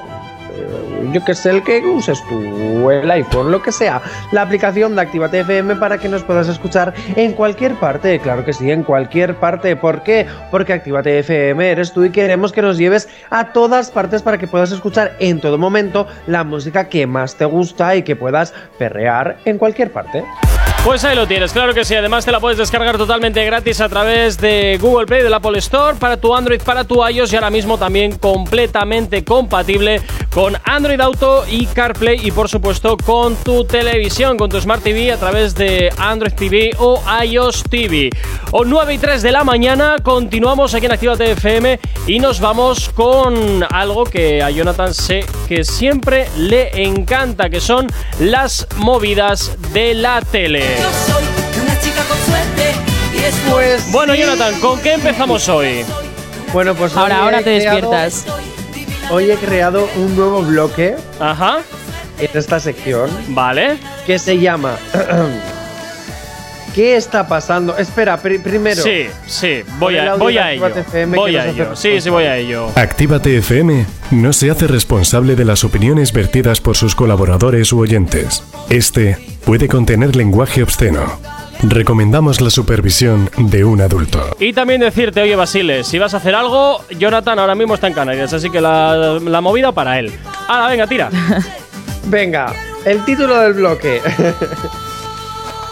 [1.13, 4.01] yo que sé, el que uses tú, el iPhone, lo que sea,
[4.33, 8.53] la aplicación de Activate FM para que nos puedas escuchar en cualquier parte, claro que
[8.53, 9.77] sí, en cualquier parte.
[9.77, 10.27] ¿Por qué?
[10.51, 14.47] Porque Activate FM eres tú y queremos que nos lleves a todas partes para que
[14.47, 19.39] puedas escuchar en todo momento la música que más te gusta y que puedas perrear
[19.45, 20.25] en cualquier parte.
[20.85, 21.95] Pues ahí lo tienes, claro que sí.
[21.95, 25.99] Además, te la puedes descargar totalmente gratis a través de Google Play, del Apple Store,
[25.99, 30.01] para tu Android, para tu iOS y ahora mismo también completamente compatible
[30.33, 35.13] con Android Auto y CarPlay y por supuesto con tu televisión, con tu Smart TV
[35.13, 38.11] a través de Android TV o iOS TV.
[38.53, 42.89] O 9 y 3 de la mañana, continuamos aquí en Actívate FM y nos vamos
[42.89, 47.87] con algo que a Jonathan sé que siempre le encanta, que son
[48.19, 50.70] las movidas de la tele.
[50.79, 51.25] Yo soy
[51.63, 52.75] una chica con suerte
[53.15, 54.21] y es Pues Bueno, sí.
[54.21, 55.85] Jonathan, ¿con qué empezamos hoy?
[56.53, 58.25] Bueno, pues Ahora, ahora te creado- despiertas.
[59.11, 61.59] Hoy he creado un nuevo bloque Ajá,
[62.19, 63.79] en esta sección vale.
[64.07, 64.77] que se llama
[66.75, 67.77] ¿Qué está pasando?
[67.77, 68.83] Espera, pri- primero.
[68.83, 70.67] Sí, sí, voy a, voy de a ello.
[70.69, 71.75] FM Voy a ello.
[71.75, 72.69] Sí, sí, voy a ello.
[72.77, 78.45] Actívate FM no se hace responsable de las opiniones vertidas por sus colaboradores u oyentes.
[78.69, 81.19] Este puede contener lenguaje obsceno.
[81.63, 84.35] Recomendamos la supervisión de un adulto.
[84.39, 87.95] Y también decirte, oye Basile, si vas a hacer algo, Jonathan ahora mismo está en
[87.95, 90.11] Canarias, así que la, la movida para él.
[90.49, 91.11] Ahora, venga, tira.
[92.07, 92.53] Venga,
[92.87, 94.01] el título del bloque.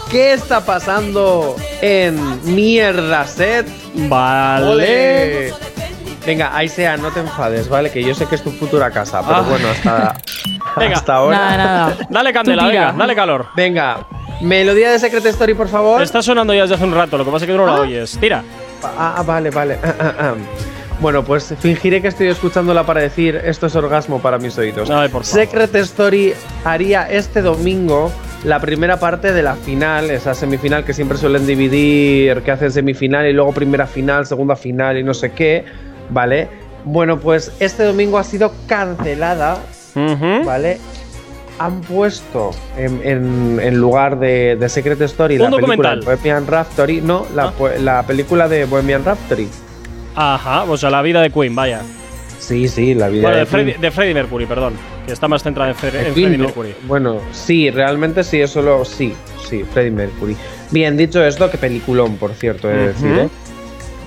[0.09, 2.17] ¿Qué está pasando en
[2.55, 3.67] Mierda Set?
[4.07, 5.53] Vale.
[6.25, 7.91] Venga, Aisea, no te enfades, ¿vale?
[7.91, 9.41] Que yo sé que es tu futura casa, pero Ah.
[9.41, 10.15] bueno, hasta,
[10.79, 10.95] Venga.
[10.97, 11.37] hasta ahora.
[11.37, 11.97] Nada, nada.
[12.09, 13.45] Dale candela, venga, dale calor.
[13.55, 14.07] Venga,
[14.41, 16.01] melodía de Secret Story, por favor.
[16.01, 18.17] Está sonando ya desde hace un rato, lo que pasa es que no la oyes.
[18.19, 18.43] Tira.
[18.83, 19.77] Ah, ah, vale, vale.
[20.99, 24.89] Bueno, pues fingiré que estoy escuchándola para decir esto es orgasmo para mis oídos.
[24.89, 25.25] Ay, por favor.
[25.25, 26.33] Secret Story
[26.65, 28.11] haría este domingo
[28.45, 33.27] la primera parte de la final, esa semifinal que siempre suelen dividir, que hacen semifinal
[33.27, 35.65] y luego primera final, segunda final y no sé qué,
[36.09, 36.47] ¿vale?
[36.85, 39.57] Bueno, pues este domingo ha sido cancelada.
[40.45, 40.77] ¿vale?
[41.57, 47.01] Han puesto en, en- en lugar de, de Secret Story la película de Bohemian Rhapsody,
[47.01, 47.53] no, la, Ah.
[47.79, 49.49] la película de Bohemian Rhapsody.
[50.15, 51.81] Ajá, o sea, la vida de Queen, vaya.
[52.39, 53.81] Sí, sí, la vida Bueno, de de Freddie, Queen.
[53.81, 54.73] de Freddie Mercury, perdón.
[55.05, 56.37] Que está más centrada en, en Freddie.
[56.37, 56.73] Mercury.
[56.87, 58.85] Bueno, sí, realmente sí, eso lo.
[58.85, 59.13] Sí,
[59.47, 60.35] sí, Freddie Mercury.
[60.71, 62.93] Bien, dicho esto, que peliculón, por cierto, he de Ujú.
[63.05, 63.29] decir, ¿eh?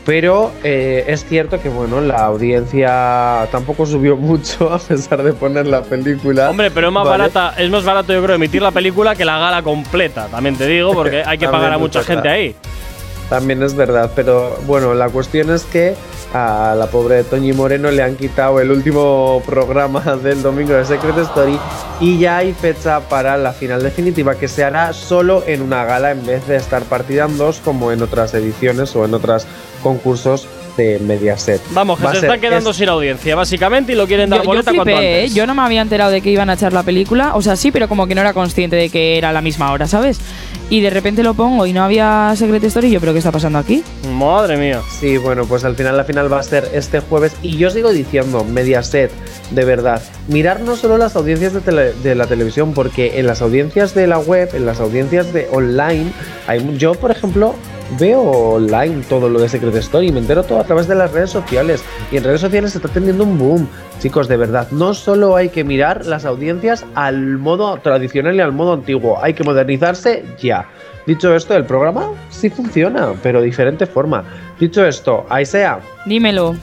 [0.04, 5.66] Pero eh, es cierto que, bueno, la audiencia tampoco subió mucho a pesar de poner
[5.66, 6.50] la película.
[6.50, 7.18] Hombre, pero es más ¿vale?
[7.24, 10.66] barata, es más barato yo creo emitir la película que la gala completa, también te
[10.66, 12.56] digo, porque hay que pagar a mucha gente ahí.
[13.32, 15.94] También es verdad, pero bueno, la cuestión es que
[16.34, 21.16] a la pobre Toñi Moreno le han quitado el último programa del domingo de Secret
[21.16, 21.58] Story
[21.98, 26.10] y ya hay fecha para la final definitiva que se hará solo en una gala
[26.10, 29.46] en vez de estar partida en dos como en otras ediciones o en otros
[29.82, 31.60] concursos de Mediaset.
[31.70, 34.38] Vamos, que Va se ser están quedando es- sin audiencia, básicamente, y lo quieren dar
[34.40, 35.28] Yo, yo boleta cuanto flipé, ¿eh?
[35.28, 37.34] Yo no me había enterado de que iban a echar la película.
[37.34, 39.86] O sea, sí, pero como que no era consciente de que era la misma hora,
[39.86, 40.18] ¿sabes?
[40.70, 42.88] Y de repente lo pongo y no había Secret Story.
[42.88, 43.82] y Yo, ¿pero qué está pasando aquí?
[44.10, 44.80] Madre mía.
[45.00, 47.90] Sí, bueno, pues al final la final va a ser este jueves y yo sigo
[47.92, 49.10] diciendo, Mediaset,
[49.50, 53.42] de verdad, mirar no solo las audiencias de, tele- de la televisión, porque en las
[53.42, 56.10] audiencias de la web, en las audiencias de online,
[56.46, 57.54] hay, yo por ejemplo
[57.98, 61.30] veo online todo lo de Secret Story, me entero todo a través de las redes
[61.30, 63.68] sociales y en redes sociales se está teniendo un boom.
[64.00, 68.52] Chicos, de verdad, no solo hay que mirar las audiencias al modo tradicional y al
[68.52, 70.68] modo antiguo, hay que modernizarse ya.
[71.06, 74.24] Dicho esto, el programa sí funciona, pero de diferente forma.
[74.60, 76.54] Dicho esto, Aisea, Dímelo.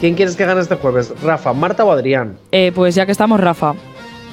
[0.00, 1.12] ¿quién quieres que gane este jueves?
[1.22, 2.36] ¿Rafa, Marta o Adrián?
[2.50, 3.74] Eh, pues ya que estamos, Rafa.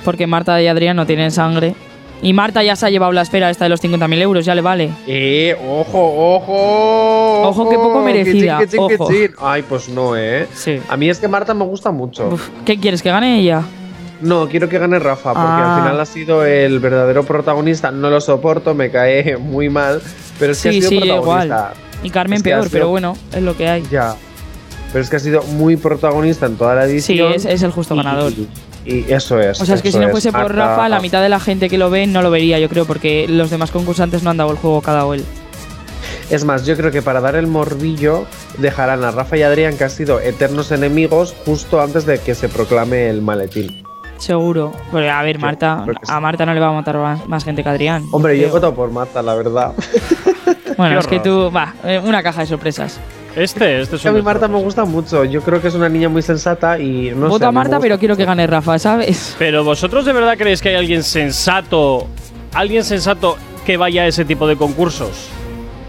[0.03, 1.75] Porque Marta y Adrián no tienen sangre.
[2.23, 4.61] Y Marta ya se ha llevado la espera esta de los 50.000 euros, ya le
[4.61, 4.91] vale.
[5.07, 7.41] Eh, ojo, ojo.
[7.49, 9.09] Ojo, que poco merecida, Que chin, que ojo.
[9.11, 9.31] chin.
[9.39, 10.47] Ay, pues no, eh.
[10.53, 10.79] Sí.
[10.87, 12.27] A mí es que Marta me gusta mucho.
[12.27, 13.01] Uf, ¿Qué quieres?
[13.01, 13.63] ¿Que gane ella?
[14.21, 15.75] No, quiero que gane Rafa, porque Ah.
[15.77, 17.89] al final ha sido el verdadero protagonista.
[17.89, 19.99] No lo soporto, me cae muy mal.
[20.37, 21.45] Pero es que ha sí, sido sí, protagonista.
[21.45, 21.73] igual.
[22.03, 23.83] Y Carmen Es peor, sido- pero bueno, es lo que hay.
[23.91, 24.15] Ya.
[24.91, 27.33] Pero es que ha sido muy protagonista en toda la Sí, edición.
[27.33, 28.31] es, es el justo ganador.
[28.33, 28.47] Y,
[28.85, 29.61] eso es.
[29.61, 31.77] O sea, es que si no fuese por Rafa, la mitad de la gente que
[31.77, 34.57] lo ve no lo vería, yo creo, porque los demás concursantes no han dado el
[34.57, 35.23] juego cada él.
[36.29, 38.25] Es más, yo creo que para dar el morbillo
[38.57, 42.47] dejarán a Rafa y Adrián, que han sido eternos enemigos, justo antes de que se
[42.47, 43.83] proclame el maletín.
[44.17, 44.71] Seguro.
[44.91, 45.93] Porque, a ver, Marta, sí.
[46.07, 48.05] a Marta no le va a matar más, más gente que a Adrián.
[48.11, 49.73] Hombre, yo he votado por Marta, la verdad.
[50.77, 52.99] Bueno, es que tú, va, eh, una caja de sorpresas.
[53.35, 55.23] Este, este es a un mí Marta me gusta mucho.
[55.23, 57.29] Yo creo que es una niña muy sensata y no sé.
[57.29, 59.35] Voto a a Marta, pero quiero que gane Rafa, ¿sabes?
[59.39, 62.07] Pero vosotros de verdad creéis que hay alguien sensato,
[62.53, 65.29] alguien sensato que vaya a ese tipo de concursos?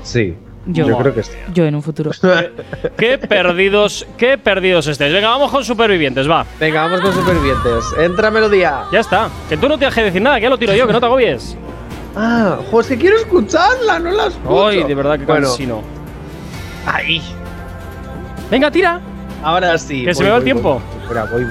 [0.03, 0.35] Sí,
[0.67, 0.87] Yo.
[0.87, 1.33] yo, creo que sí.
[1.53, 2.11] Yo en un futuro.
[2.97, 5.13] Qué perdidos, qué perdidos estéis.
[5.13, 6.47] Venga, vamos con supervivientes, va.
[6.61, 7.85] Venga, vamos con supervivientes.
[7.99, 8.85] Entra melodía.
[8.93, 9.29] Ya está.
[9.49, 11.07] Que tú no tienes que decir nada, que ya lo tiro yo, que no te
[11.07, 11.57] agobies.
[12.15, 14.67] Ah, pues que quiero escucharla, no la escucho.
[14.67, 15.83] Ay, de verdad que bueno, cansino.
[16.87, 17.23] Ahí.
[18.51, 19.01] Venga, tira.
[19.43, 20.05] Ahora sí.
[20.05, 20.81] Que se me va el tiempo.
[20.81, 21.03] voy.
[21.03, 21.47] Espera, voy,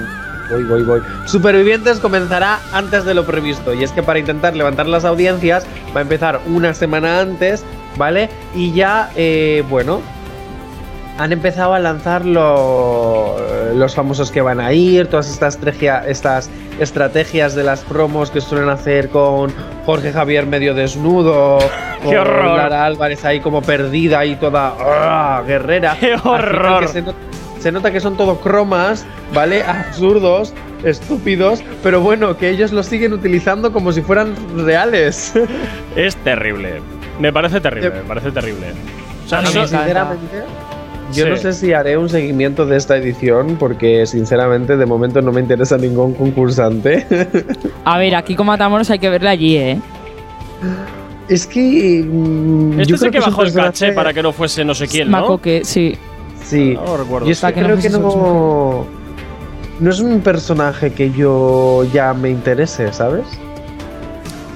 [0.50, 1.02] voy, voy, voy.
[1.26, 3.74] Supervivientes comenzará antes de lo previsto.
[3.74, 7.64] Y es que para intentar levantar las audiencias va a empezar una semana antes,
[7.96, 8.30] ¿vale?
[8.54, 10.00] Y ya, eh, bueno,
[11.22, 13.36] han empezado a lanzar lo-
[13.74, 18.40] los famosos que van a ir, todas estas, estrategia- estas estrategias de las promos que
[18.40, 19.52] suelen hacer con
[19.86, 21.58] Jorge Javier medio desnudo,
[22.02, 22.56] ¡Qué con horror!
[22.56, 25.42] Lara Álvarez ahí como perdida y toda ¡ah!
[25.46, 25.96] guerrera.
[26.00, 26.88] ¡Qué horror!
[26.88, 27.14] se, not-
[27.60, 29.62] se nota que son todo cromas, ¿vale?
[29.62, 34.34] Absurdos, estúpidos, pero bueno, que ellos lo siguen utilizando como si fueran
[34.66, 35.32] reales.
[35.94, 36.82] Es terrible.
[37.20, 38.66] Me parece terrible, me parece terrible.
[39.24, 39.66] O sea, encanta.
[39.68, 40.42] Sinceramente,
[41.12, 41.30] yo Sí.
[41.30, 45.40] no sé si haré un seguimiento de esta edición porque sinceramente de momento no me
[45.40, 47.06] interesa ningún concursante.
[47.84, 49.78] A ver, aquí con Matamoros hay que verle allí, ¿eh?
[51.28, 54.74] es que mm, este yo creo que bajó el caché para que no fuese no
[54.74, 55.20] sé quién, ¿no?
[55.20, 55.96] Macoque, sí.
[56.44, 56.74] Sí.
[56.74, 57.26] No lo recuerdo.
[57.26, 58.86] Yo es que no creo que no
[59.80, 63.24] no es un personaje que yo ya me interese, ¿sabes?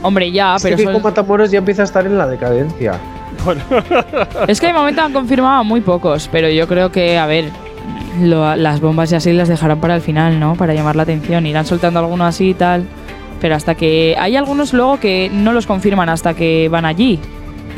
[0.02, 3.00] Hombre, ya, es pero que Matamoros ya empieza a estar en la decadencia.
[4.48, 7.50] Es que de momento han confirmado muy pocos, pero yo creo que, a ver,
[8.20, 10.54] lo- las bombas y así las dejarán para el final, ¿no?
[10.54, 11.46] Para llamar la atención.
[11.46, 12.84] Irán soltando algunos así y tal.
[13.40, 14.16] Pero hasta que.
[14.18, 17.20] Hay algunos luego que no los confirman hasta que van allí.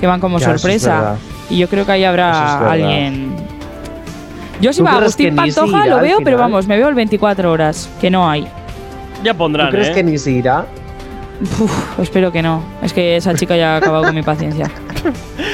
[0.00, 1.16] Que van como Ya, sorpresa.
[1.50, 3.34] y yo creo que ahí es habrá alguien.
[4.60, 7.88] Yo si ¿Tú va Agustín Pantoja lo veo, pero vamos, me veo el 24 horas,
[8.00, 8.46] que no hay.
[9.24, 9.92] ya ¿Tú pondrán, crees ¿eh?
[9.94, 10.66] que ni se irá?
[11.60, 12.62] Uf, espero que no.
[12.82, 14.68] Es que esa chica ya ha acabado con mi paciencia.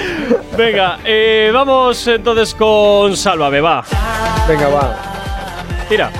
[0.56, 3.84] Venga, eh, vamos entonces con Sálvame, va.
[4.46, 4.96] Venga, va.
[5.88, 6.10] Tira.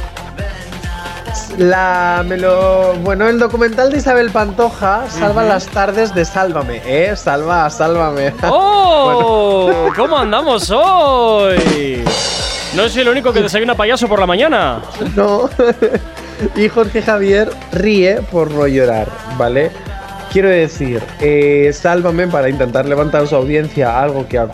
[1.59, 7.15] La me lo bueno, el documental de Isabel Pantoja salva las tardes de Sálvame, ¿eh?
[7.15, 8.35] Salva, sálvame.
[8.43, 9.89] ¡Oh!
[9.95, 12.03] ¿Cómo andamos hoy?
[12.75, 14.83] No soy el único que desayuna payaso por la mañana.
[15.15, 15.49] no.
[16.57, 19.07] y Jorge Javier ríe por no llorar,
[19.39, 19.71] ¿vale?
[20.35, 24.49] Quiero decir, eh, Sálvame para intentar levantar su audiencia, algo que ha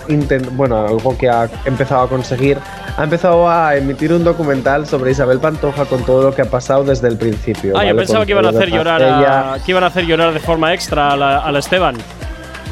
[0.53, 2.59] bueno, algo que ha empezado a conseguir,
[2.99, 6.85] ha empezado a emitir un documental sobre Isabel Pantoja con todo lo que ha pasado
[6.85, 7.73] desde el principio.
[7.79, 7.95] Ah, yo ¿vale?
[7.95, 10.75] pensaba Con que iban a hacer llorar a, que iban a hacer llorar de forma
[10.75, 11.97] extra a la, a la Esteban.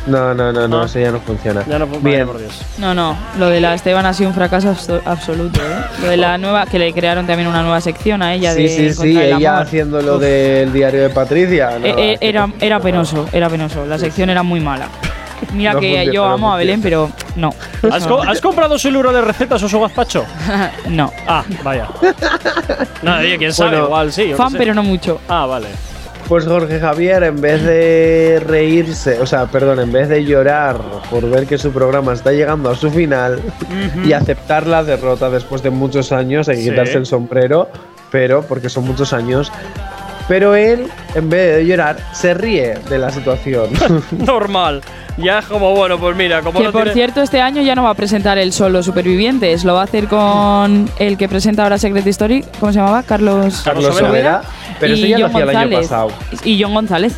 [0.09, 0.87] No, no, no, no, Ah.
[0.87, 1.65] eso ya no funciona.
[1.69, 2.61] Ya no Bien, por Dios.
[2.79, 5.85] No, no, lo de la Esteban ha sido un fracaso abso- absoluto, ¿eh?
[6.03, 8.69] Lo de la nueva, que le crearon también una nueva sección a ella sí, de
[8.69, 9.63] sí, sí, el ella amor.
[9.67, 10.21] haciendo lo Uf.
[10.21, 11.71] del diario de Patricia.
[11.83, 13.85] Eh, eh, era, era penoso, era penoso.
[13.87, 14.89] La sección era muy mala.
[15.53, 17.07] Mira No que funciona, yo no amo a Belén, funciona.
[17.13, 17.55] pero no.
[17.95, 18.17] ¿Has, No.
[18.17, 20.25] co- has comprado su libro de recetas o su gazpacho?
[20.89, 21.13] no.
[21.29, 21.87] Ah, vaya.
[23.03, 24.33] Nada, oye, quién sabe, Bueno, igual sí.
[24.37, 25.21] Fan, pero no mucho.
[25.29, 25.69] Ah, vale.
[26.29, 30.77] Pues Jorge Javier, en vez de reírse, o sea, perdón, en vez de llorar
[31.11, 33.41] por ver que su programa está llegando a su final
[34.05, 36.71] y aceptar la derrota después de muchos años, hay que Sí.
[36.71, 37.69] quitarse el sombrero,
[38.11, 39.51] pero porque son muchos años.
[40.29, 43.71] Pero él, en vez de llorar, se ríe de la situación.
[44.11, 44.83] Normal.
[45.19, 47.75] Ya es como, bueno, pues mira, como Que no por tiene- cierto, este año ya
[47.75, 51.65] no va a presentar el solo Supervivientes, lo va a hacer con el que presenta
[51.65, 53.03] ahora Secret Story, ¿cómo se llamaba?
[53.03, 54.09] Carlos, Carlos Sobera.
[54.09, 54.43] Sobera,
[54.79, 56.09] pero eso y ya lo hacía el año pasado.
[56.45, 57.15] Y John González.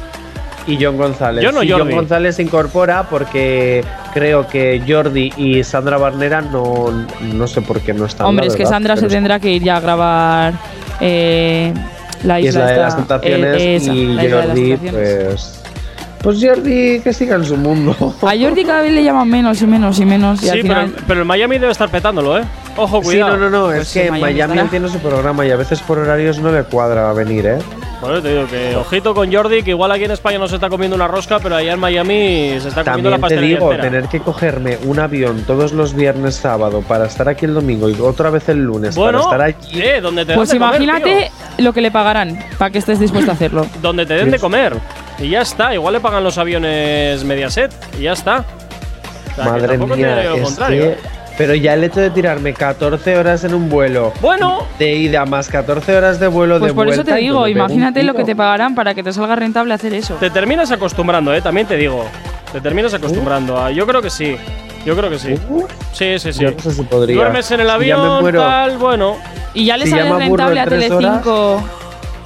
[0.66, 1.42] Y John González.
[1.44, 1.90] Yo no, Sí, John.
[1.90, 3.84] González se incorpora porque
[4.14, 8.26] creo que Jordi y Sandra Barnera no, no sé por qué no están.
[8.26, 10.54] Hombre, es que Sandra se tendrá que ir ya a grabar
[11.00, 11.72] eh,
[12.24, 15.24] la isla, Isla de esta- las Tentaciones eh, esa, y la de las Jordi, Tentaciones.
[15.24, 15.59] pues.
[16.22, 17.94] Pues Jordi que siga en su mundo.
[18.22, 20.42] A Jordi cada vez le llaman menos y menos y menos.
[20.42, 22.42] Y Sí, al pero, final, pero el Miami debe estar petándolo, ¿eh?
[22.76, 23.36] Ojo, Sí, cuidado.
[23.38, 24.62] no, no, no, Pues es que en en Miami Miami estará.
[24.62, 27.58] él tiene su programa y a veces por horarios no le cuadra venir, ¿eh?
[28.02, 30.70] Bueno, te digo que ojito con Jordi, que igual aquí en España no se está
[30.70, 33.72] comiendo una rosca, pero allá en Miami se está comiendo la También te pastelería digo,
[33.72, 33.90] entera.
[33.90, 38.00] tener que cogerme un avión todos los viernes sábado para estar aquí el domingo y
[38.00, 39.80] otra vez el lunes Bueno, para estar allí.
[39.82, 42.98] eh, donde te pues den de comer, imagínate lo que le pagarán para que estés
[43.00, 43.66] dispuesto a hacerlo.
[43.82, 44.76] donde te den de comer.
[45.20, 48.38] Y ya está, igual le pagan los aviones Mediaset y ya está.
[48.38, 50.82] O sea, que Madre mía, lo es contrario.
[50.92, 50.96] que-
[51.38, 55.48] Pero ya el hecho de tirarme 14 horas en un vuelo Bueno, de ida más
[55.48, 58.36] 14 horas de vuelo Pues de por eso vuelta te digo, imagínate lo que te
[58.36, 60.14] pagarán para que te salga rentable hacer eso.
[60.16, 61.40] te terminas acostumbrando, ¿eh?
[61.40, 62.04] También te digo.
[62.52, 63.58] Te terminas acostumbrando.
[63.62, 64.36] a- Yo creo que sí.
[64.84, 65.34] Yo creo que sí.
[65.48, 66.40] Uh, Sí, sí, sí.
[66.42, 67.14] Yo no sé si podría.
[67.16, 68.40] Duermes en el Si ya me avión, muero.
[68.42, 69.16] tal, bueno.
[69.54, 71.79] Y ya le Si sale rentable en a Telecinco Pues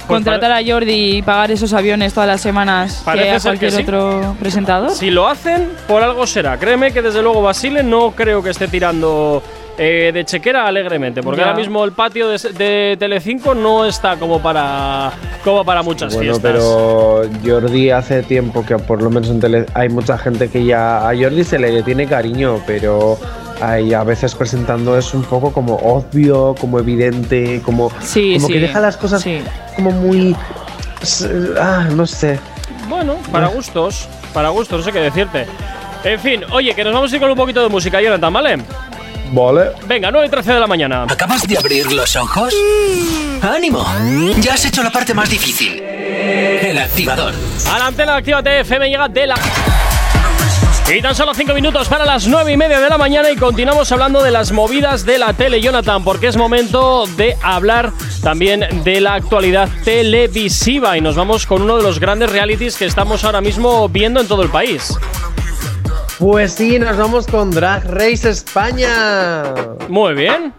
[0.05, 3.59] contratar a Jordi y pagar esos aviones todas las semanas que Parece a ser que
[3.59, 3.81] cualquier sí.
[3.83, 4.91] otro presentador.
[4.91, 6.57] Si lo hacen, por algo será.
[6.57, 9.41] Créeme que desde luego Basile no creo que esté tirando
[9.77, 11.47] eh, de chequera alegremente, porque Ya.
[11.47, 15.11] ahora mismo el patio de, de Telecinco no está como para
[15.43, 16.51] como para muchas Bueno, fiestas.
[16.53, 21.07] pero Jordi hace tiempo que por lo menos en tele hay mucha gente que ya
[21.09, 23.17] a Jordi se le tiene cariño, pero
[23.61, 28.53] hay a veces presentando es un poco como obvio, como evidente, como, Sí, como sí.
[28.53, 29.41] que deja las cosas Sí.
[29.75, 30.35] como muy
[31.59, 32.39] ah, no sé.
[32.89, 35.45] Bueno, para gustos, para gustos, no sé qué decirte.
[36.03, 38.57] En fin, oye, que nos vamos a ir con un poquito de música, Jonathan, ¿vale?
[39.31, 39.71] Vale.
[39.87, 41.05] Venga, 9 y 13 de la mañana.
[41.09, 42.53] ¿Acabas de abrir los ojos?
[43.41, 43.83] ¡Ánimo!
[44.39, 45.81] Ya has hecho la parte más difícil.
[45.81, 47.33] El activador.
[47.73, 49.35] A la antena de Actívate FM llega de la.
[50.87, 53.91] Y tan solo 5 minutos para las 9 y media de la mañana y continuamos
[53.91, 59.01] hablando de las movidas de la tele, Jonathan, porque es momento de hablar también de
[59.01, 63.41] la actualidad televisiva y nos vamos con uno de los grandes realities que estamos ahora
[63.41, 64.95] mismo viendo en todo el país.
[66.19, 69.43] Pues sí, nos vamos con Drag Race España.
[69.89, 70.53] Muy bien.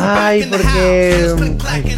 [0.00, 1.34] Ay, porque.
[1.68, 1.96] ay,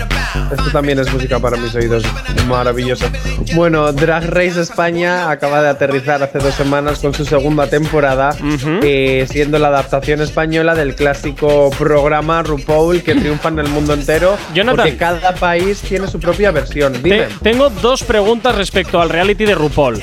[0.53, 2.03] esto también es música para mis oídos.
[2.49, 3.07] Maravilloso.
[3.55, 8.35] Bueno, Drag Race España acaba de aterrizar hace dos semanas con su segunda temporada,
[8.83, 14.37] eh, siendo la adaptación española del clásico programa RuPaul que triunfa en el mundo entero.
[14.55, 14.77] Jonathan.
[14.87, 16.93] Porque cada país tiene su propia versión.
[16.95, 17.27] Te- Dime.
[17.43, 20.03] tengo dos preguntas respecto al reality de RuPaul.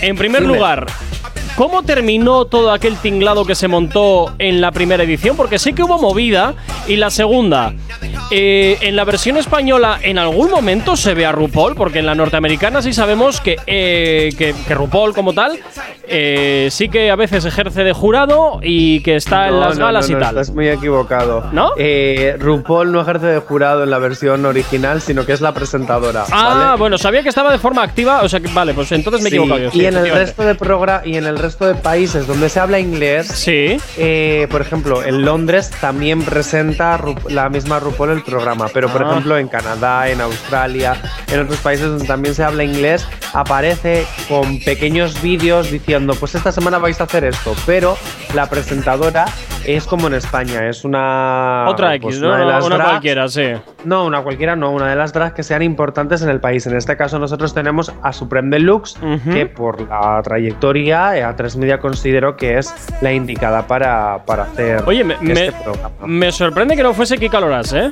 [0.00, 0.54] En primer Dime.
[0.54, 0.86] lugar,
[1.58, 5.36] ¿cómo terminó todo aquel tinglado que se montó en la primera edición?
[5.36, 6.54] Porque sí que hubo movida.
[6.86, 7.74] Y la segunda,
[8.30, 11.74] eh, en la versión española, ¿en algún momento se ve a RuPaul?
[11.74, 15.58] Porque en la norteamericana sí sabemos que, eh, que, que RuPaul como tal
[16.06, 20.08] eh, sí que a veces ejerce de jurado y que está en las no, galas
[20.08, 20.38] no, y tal.
[20.38, 21.44] Estás muy equivocado.
[21.52, 21.72] ¿No?
[22.38, 26.24] RuPaul no ejerce de jurado en la versión original, sino que es la presentadora.
[26.30, 26.78] Ah, ¿vale?
[26.78, 29.32] bueno, sabía que estaba de forma activa, o sea que vale, pues entonces me he
[29.32, 29.70] Sí, equivocado yo.
[29.72, 30.56] sí, y en el resto de
[31.04, 33.78] y en el resto de países donde se habla inglés, Sí.
[33.96, 39.02] eh, por ejemplo, en Londres también presenta Ru- la misma RuPaul el programa, pero por
[39.04, 39.10] Ah.
[39.10, 40.96] ejemplo en Canadá, en Australia,
[41.32, 46.52] en otros países donde también se habla inglés, aparece con pequeños vídeos diciendo, pues esta
[46.52, 47.96] semana vais a hacer esto, pero
[48.34, 49.26] la presentadora
[49.64, 52.28] es como en España, es una Otra X, pues, ¿no?
[52.28, 53.52] una de las Una drags- cualquiera, sí.
[53.84, 56.66] no, una cualquiera no, una de las drags que sean importantes en el país.
[56.66, 59.30] En este caso nosotros tenemos a Supreme Deluxe, Ujú.
[59.30, 64.44] que por la trayectoria eh, a 3 Media considero que es la indicada para, para
[64.44, 65.90] hacer Oye, me, este me- programa.
[66.06, 67.90] me sorprende que no fuese Kika Loras, ¿eh?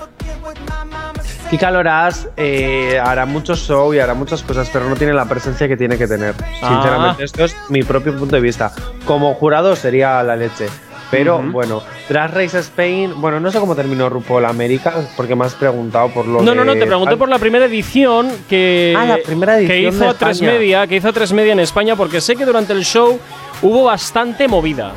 [1.50, 5.68] Kika Loras eh, hará mucho show y hará muchas cosas, pero no tiene la presencia
[5.68, 6.34] que tiene que tener.
[6.60, 6.68] Ah.
[6.68, 8.72] Sinceramente, esto es mi propio punto de vista.
[9.04, 10.66] Como jurado sería la leche.
[11.10, 15.54] Pero bueno, Drag Race Spain, bueno, no sé cómo terminó RuPaul América, porque me has
[15.54, 19.04] preguntado por lo No, de- no, no, te pregunté por la primera edición que, Ah,
[19.04, 21.60] la primera que edición hizo de a tres media, que hizo a tres media en
[21.60, 23.18] España, porque sé que durante el show
[23.62, 24.92] hubo bastante movida.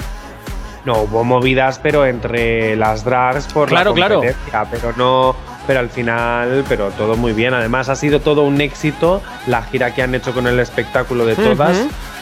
[0.86, 4.16] No, hubo movidas, pero entre las drags por Claro, la claro.
[4.16, 5.36] competencia, pero no,
[5.70, 7.54] pero al final, pero todo muy bien.
[7.54, 11.36] Además ha sido todo un éxito la gira que han hecho con el espectáculo de
[11.36, 11.78] todas.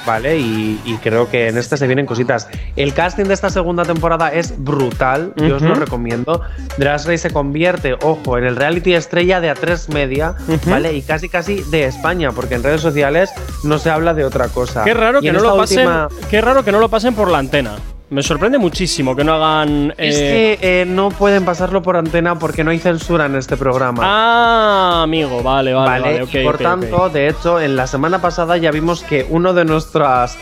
[0.06, 0.38] ¿vale?
[0.38, 2.50] Y, y creo que en este se vienen cositas.
[2.76, 6.42] El casting de esta segunda temporada es brutal, yo os lo recomiendo.
[6.78, 10.36] Drag Race se convierte, ojo, en el reality estrella de A3 Media.
[10.66, 10.92] ¿vale?
[10.94, 13.30] Y casi casi de España, porque en redes sociales
[13.64, 14.84] no se habla de otra cosa.
[14.84, 15.80] Qué raro que no lo esta pasen.
[15.88, 17.76] última- Qué raro que no lo pasen por la antena.
[18.10, 19.94] Me sorprende muchísimo que no hagan.
[19.98, 23.58] Es eh, que eh, no pueden pasarlo por antena porque no hay censura en este
[23.58, 24.02] programa.
[24.06, 26.44] Ah, amigo, vale, vale, vale.
[26.44, 30.38] por tanto, de hecho, en la semana pasada ya vimos que uno de nuestras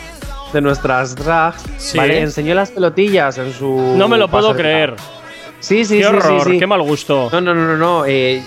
[0.52, 1.98] de nuestras drags Sí.
[1.98, 2.20] ¿vale?
[2.20, 4.94] enseñó las pelotillas en su No me lo puedo pasarela.
[4.94, 4.94] creer.
[5.58, 6.58] Sí, sí, qué sí, horror, sí, sí.
[6.60, 7.28] qué mal gusto.
[7.32, 8.04] No, no, no, no, no.
[8.06, 8.42] eh,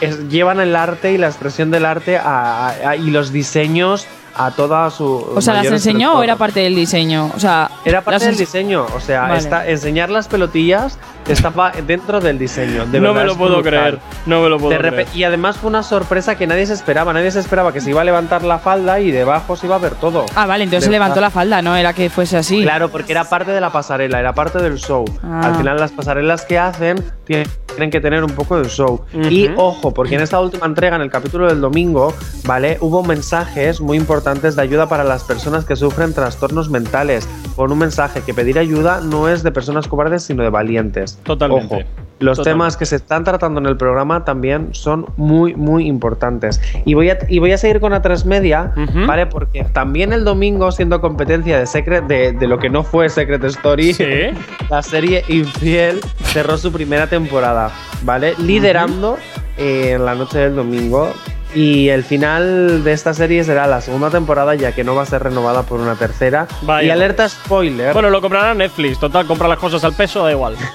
[0.00, 4.06] es- llevan el arte y la expresión del arte a- a- a- y los diseños
[4.46, 5.26] a toda su.
[5.34, 7.30] O sea, ¿las enseñó o era parte del diseño?
[7.34, 9.38] O sea, Era parte las del diseño, o sea, Vale.
[9.38, 12.86] está, enseñar las pelotillas estaba dentro del diseño.
[12.86, 13.70] de no verdad, me lo puedo brutal.
[13.72, 13.98] creer.
[14.26, 15.06] No me lo puedo De creer.
[15.14, 17.12] y además fue una sorpresa que nadie se esperaba.
[17.12, 19.78] Nadie se esperaba que se iba a levantar la falda y debajo se iba a
[19.78, 20.26] ver todo.
[20.34, 22.62] Ah, vale, entonces De se levantó la falda, no era que fuese así.
[22.62, 25.04] Claro, porque era parte de la pasarela, era parte del show.
[25.22, 25.42] Ah.
[25.44, 27.46] Al final las pasarelas que hacen tienen
[27.80, 29.00] tienen que tener un poco de show.
[29.14, 29.54] Y Ujú.
[29.58, 32.12] ojo, porque en esta última entrega, en el capítulo del domingo,
[32.44, 32.76] ¿vale?
[32.82, 37.26] Hubo mensajes muy importantes de ayuda para las personas que sufren trastornos mentales.
[37.56, 41.18] Con un mensaje que pedir ayuda no es de personas cobardes, sino de valientes.
[41.22, 41.74] Totalmente.
[41.74, 42.09] Ojo.
[42.20, 42.50] Los Totalmente.
[42.64, 46.60] temas que se están tratando en el programa también son muy, muy importantes.
[46.84, 49.06] Y voy a, y voy a seguir con A3 Media, Ujú.
[49.06, 49.24] ¿vale?
[49.26, 53.42] Porque también el domingo, siendo competencia de, Secret, de, de lo que no fue Secret
[53.44, 54.04] Story, Sí.
[54.70, 57.70] la serie Infiel cerró su primera temporada,
[58.02, 58.34] ¿vale?
[58.38, 59.16] Liderando
[59.56, 61.10] eh, en la noche del domingo.
[61.54, 65.06] Y el final de esta serie será la segunda temporada, ya que no va a
[65.06, 66.46] ser renovada por una tercera.
[66.62, 66.86] Vaya.
[66.86, 67.92] Y alerta spoiler.
[67.92, 69.00] Bueno, lo comprará Netflix.
[69.00, 70.54] Total, compra las cosas al peso, da igual.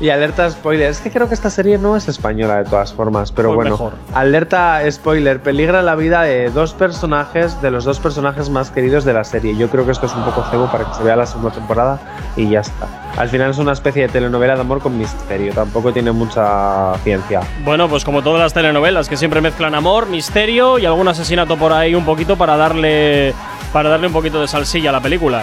[0.00, 0.90] Y alerta spoiler.
[0.90, 3.70] Es que creo que esta serie no es española de todas formas, pero bueno.
[3.70, 3.92] mejor.
[4.12, 5.40] Alerta spoiler.
[5.40, 9.56] Peligra la vida de dos personajes, de los dos personajes más queridos de la serie.
[9.56, 12.00] Yo creo que esto es un poco cebo para que se vea la segunda temporada
[12.36, 12.88] y ya está.
[13.16, 15.52] Al final es una especie de telenovela de amor con misterio.
[15.54, 17.40] Tampoco tiene mucha ciencia.
[17.64, 21.72] Bueno, pues como todas las telenovelas que siempre mezclan amor, misterio y algún asesinato por
[21.72, 23.32] ahí un poquito para darle
[23.72, 25.42] para darle un poquito de salsilla a la película.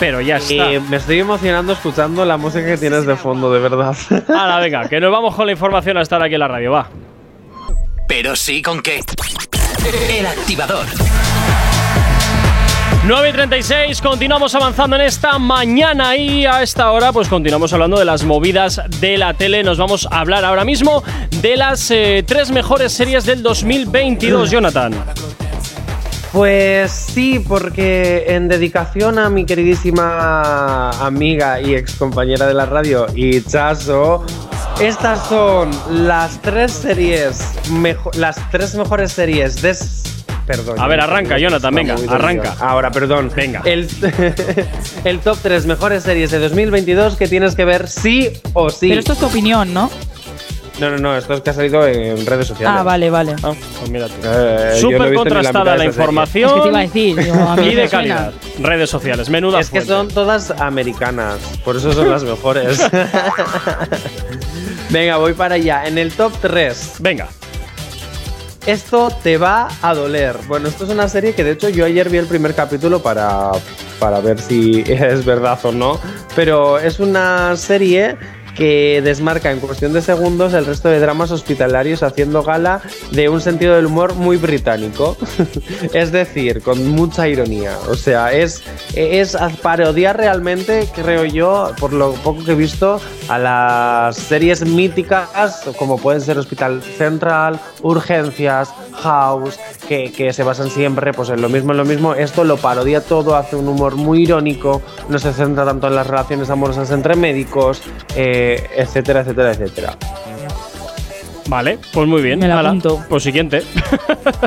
[0.00, 0.72] Pero ya está.
[0.72, 3.94] Eh, me estoy emocionando escuchando la música que tienes de fondo, de verdad.
[4.28, 6.88] Hala, venga, que nos vamos con la información a estar aquí en la radio, va.
[8.08, 9.00] Pero sí con qué.
[10.08, 10.86] El activador.
[13.04, 17.98] 9 y 36, continuamos avanzando en esta mañana y a esta hora pues continuamos hablando
[17.98, 19.62] de las movidas de la tele.
[19.62, 21.02] Nos vamos a hablar ahora mismo
[21.40, 24.92] de las eh, tres mejores series del 2022, Jonathan.
[26.32, 33.06] Pues sí, porque en dedicación a mi queridísima amiga y ex compañera de la radio,
[33.16, 34.24] Ichazo,
[34.80, 35.70] estas son
[36.06, 39.76] las tres series, mejo- las tres mejores series de...
[40.46, 40.80] Perdón.
[40.80, 42.56] A ver, arranca, Jonathan, venga, arranca.
[42.60, 43.30] Ahora, perdón.
[43.36, 43.62] Venga.
[43.64, 43.88] El,
[45.04, 48.88] el top 3 mejores series de 2022 que tienes que ver sí o sí.
[48.88, 49.88] Pero esto es tu opinión, ¿no?
[50.80, 52.74] No, no, no, esto es que ha salido en redes sociales.
[52.80, 53.36] Ah, vale, vale.
[53.42, 54.14] Ah, pues mira tú.
[54.24, 56.48] Eh, Súper la contrastada la, información.
[56.48, 57.90] Es que te iba a decir, digo, a mí y de suena.
[57.90, 58.32] calidad.
[58.60, 59.92] Redes sociales, menuda Es que fuente.
[59.92, 62.80] son todas americanas, por eso son las mejores.
[64.90, 65.86] Venga, voy para allá.
[65.86, 67.28] En el top 3, Venga.
[68.66, 70.36] esto te va a doler.
[70.48, 73.50] Bueno, esto es una serie que de hecho yo ayer vi el primer capítulo para,
[73.98, 76.00] para ver si es verdad o no.
[76.34, 78.16] Pero es una serie
[78.54, 83.40] que desmarca en cuestión de segundos el resto de dramas hospitalarios haciendo gala de un
[83.40, 85.16] sentido del humor muy británico.
[85.92, 87.76] es decir, con mucha ironía.
[87.88, 88.62] O sea, es,
[88.94, 95.28] es parodiar realmente, creo yo, por lo poco que he visto, a las series míticas
[95.78, 101.48] como pueden ser Hospital Central, Urgencias, House, que, que se basan siempre pues, en lo
[101.48, 102.14] mismo, en lo mismo.
[102.14, 106.06] Esto lo parodia todo, hace un humor muy irónico, no se centra tanto en las
[106.06, 107.82] relaciones amorosas entre médicos,
[108.16, 108.39] eh,
[108.76, 109.96] etcétera, etcétera, etcétera.
[111.46, 112.38] Vale, pues muy bien.
[112.38, 113.04] Me la apunto.
[113.08, 113.62] Pues siguiente.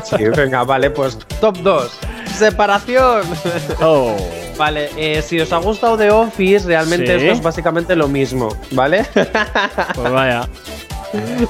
[0.03, 1.91] Sí, venga, vale, pues top 2.
[2.37, 3.21] Separación.
[3.81, 4.15] oh.
[4.57, 7.25] Vale, eh, si os ha gustado The Office, realmente Sí.
[7.25, 9.05] esto es básicamente lo mismo, ¿vale?
[9.95, 10.47] Pues vaya.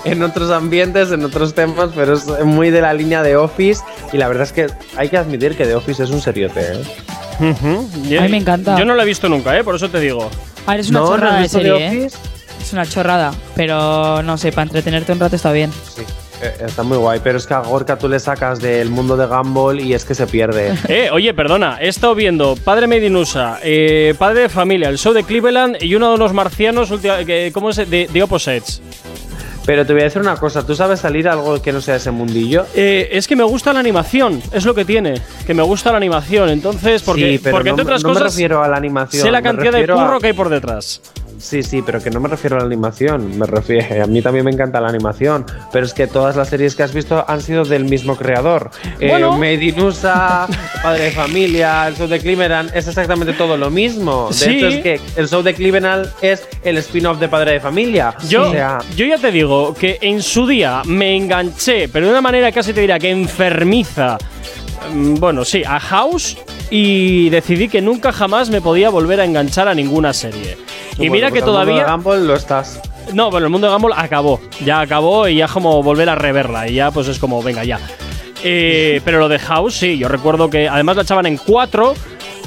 [0.06, 3.82] en otros ambientes, en otros temas, pero es muy de la línea de Office.
[4.12, 4.68] Y la verdad es que
[4.98, 6.84] hay que admitir que The Office es un seriote, ¿eh?
[7.39, 8.78] A mí me encanta.
[8.78, 9.64] Yo no la he visto nunca, ¿eh?
[9.64, 10.30] Por eso te digo.
[10.66, 11.06] A ver, es una ¿No?
[11.06, 12.10] ¿No has chorrada de visto The serie, ¿eh?
[12.64, 15.70] Es una chorrada, pero no sé, para entretenerte un rato está bien.
[15.93, 16.01] Sí,
[16.41, 17.20] eh, está muy guay.
[17.24, 20.16] Pero es que a Gorka tú le sacas del mundo de Gumball y es que
[20.16, 20.74] se pierde.
[20.88, 24.97] Eh, oye, perdona, he estado viendo Padre Made in USA, eh, Padre de Familia, el
[24.97, 26.89] show de Cleveland y uno de los marcianos,
[27.53, 27.76] ¿cómo es?
[27.78, 28.82] De, de Opposites.
[29.66, 32.11] Pero te voy a decir una cosa, ¿tú sabes salir algo que no sea ese
[32.11, 32.66] mundillo?
[32.76, 35.97] Eh, es que me gusta la animación, es lo que tiene, que me gusta la
[35.97, 36.49] animación.
[36.49, 39.24] Entonces, porque, sí, pero porque no, entre otras no me cosas, refiero a la animación.
[39.24, 41.01] sé la me cantidad de refiero a- curro que hay por detrás.
[41.40, 43.38] Sí, sí, pero que no me refiero a la animación.
[43.38, 45.46] Me refiero, a mí también me encanta la animación.
[45.72, 48.72] Pero es que todas las series que has visto han sido del mismo creador.
[49.00, 49.38] Eh, Bueno.
[49.38, 50.48] Made in USA,
[50.84, 54.28] Padre de Familia, el show de Cleveland, es exactamente todo lo mismo.
[54.30, 54.56] De Sí.
[54.58, 58.14] hecho, es que el show de Cleveland es el spin-off de Padre de Familia.
[58.30, 62.12] Yo, o sea, yo ya te digo que en su día me enganché, pero de
[62.12, 64.18] una manera casi te diría que enfermiza.
[64.94, 66.38] mm, Bueno, sí, a House
[66.76, 70.57] y decidí que nunca jamás me podía volver a enganchar a ninguna serie.
[70.93, 71.91] Y bueno, mira pues que al mundo de todavía.
[71.93, 72.82] Gumball lo estás.
[73.13, 74.41] No, bueno, el mundo de Gumball acabó.
[74.65, 76.67] Ya acabó y ya como volver a reverla.
[76.67, 77.80] Y ya pues es como, venga, ya.
[78.43, 81.93] Eh, pero lo de House, sí, yo recuerdo que además la echaban en cuatro.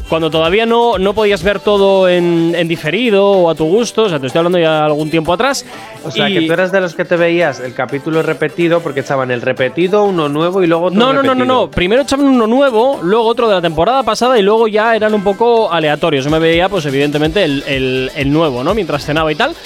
[0.09, 4.09] Cuando todavía no, no podías ver todo en, en diferido o a tu gusto, o
[4.09, 5.65] sea, te estoy hablando ya algún tiempo atrás.
[6.05, 9.01] O sea, Y- que tú eras de los que te veías el capítulo repetido porque
[9.01, 11.71] echaban el repetido, uno nuevo y luego otro No, no, no, no, no.
[11.73, 15.25] Primero echaban uno nuevo, luego otro de la temporada pasada y luego ya eran un
[15.25, 16.25] poco aleatorios.
[16.25, 18.75] Yo me veía, pues evidentemente, el, el- el nuevo, ¿no?
[18.75, 19.57] Mientras cenaba y tal.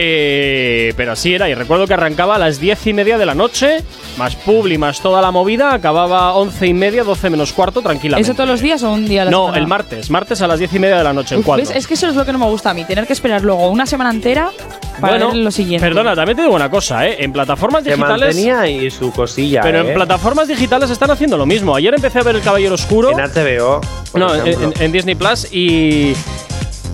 [0.00, 1.48] Eh, pero así era.
[1.48, 3.82] Y recuerdo que arrancaba a las diez y media de la noche,
[4.16, 5.74] más Publi, más toda la movida.
[5.74, 8.30] Acababa once y media, doce menos cuarto, tranquilamente.
[8.30, 9.58] ¿Eso todos los días o un día a la No, semana?
[9.58, 10.10] el martes.
[10.10, 11.66] Martes a las diez y media de la noche, en Uf, cuatro.
[11.66, 11.74] ¿ves?
[11.76, 13.68] Es que eso es lo que no me gusta a mí, tener que esperar luego
[13.68, 14.50] una semana entera
[15.00, 15.84] para bueno, ver lo siguiente.
[15.86, 17.16] perdona, también te digo una cosa, ¿eh?
[17.18, 18.36] En plataformas Se digitales.
[18.36, 19.62] mantenía y su cosilla.
[19.62, 19.88] Pero ¿eh?
[19.88, 21.74] en plataformas digitales están haciendo lo mismo.
[21.74, 23.10] Ayer empecé a ver El Caballero Oscuro.
[23.10, 23.80] En HBO.
[24.12, 26.14] por No, en, en- en Disney Plus y.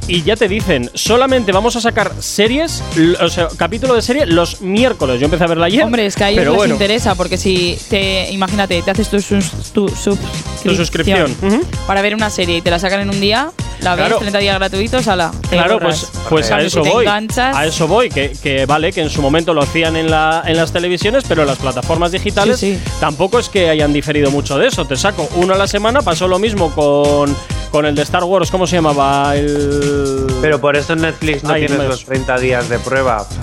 [0.06, 2.82] Y ya te dicen, solamente vamos a sacar series,
[3.22, 5.18] o sea, capítulo de serie los miércoles.
[5.18, 5.82] Yo empecé a verla ayer.
[5.82, 9.18] Hombre, es que a ellos les bueno, interesa, porque si te, imagínate, te haces tu,
[9.22, 10.18] sus- tu suscripción,
[10.62, 11.36] Tu suscripción.
[11.42, 11.62] Ujú.
[11.86, 13.50] para ver una serie y te la sacan en un día,
[13.80, 14.18] la ves Claro.
[14.18, 15.30] 30 días gratuitos, ala.
[15.48, 17.06] Claro, pues, pues a eso si te voy.
[17.06, 20.42] enganchas- A eso voy, que, que vale, que en su momento lo hacían en, la,
[20.46, 22.90] en las televisiones, pero en las plataformas digitales Sí, sí.
[23.00, 24.84] tampoco es que hayan diferido mucho de eso.
[24.84, 27.34] Te saco uno a la semana, pasó lo mismo con,
[27.74, 29.34] con el de Star Wars, ¿cómo se llamaba?
[29.34, 30.26] El.
[30.40, 33.26] Pero por eso en Netflix no Ay, tienes los 30 días de prueba.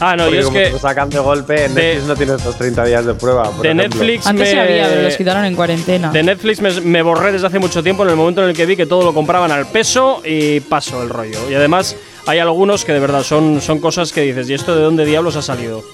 [0.00, 2.16] Ah, no, Porque y es como que te sacan de golpe, en de- Netflix no
[2.16, 3.44] tienes los 30 días de prueba.
[3.44, 4.00] por de ejemplo.
[4.00, 6.10] Netflix Antes me, había, pero los quitaron en cuarentena.
[6.10, 8.66] De Netflix me, me borré desde hace mucho tiempo en el momento en el que
[8.66, 11.38] vi que todo lo compraban al peso y paso el rollo.
[11.48, 11.94] Y además
[12.26, 15.36] hay algunos que de verdad son, son cosas que dices, ¿y esto de dónde diablos
[15.36, 15.84] ha salido?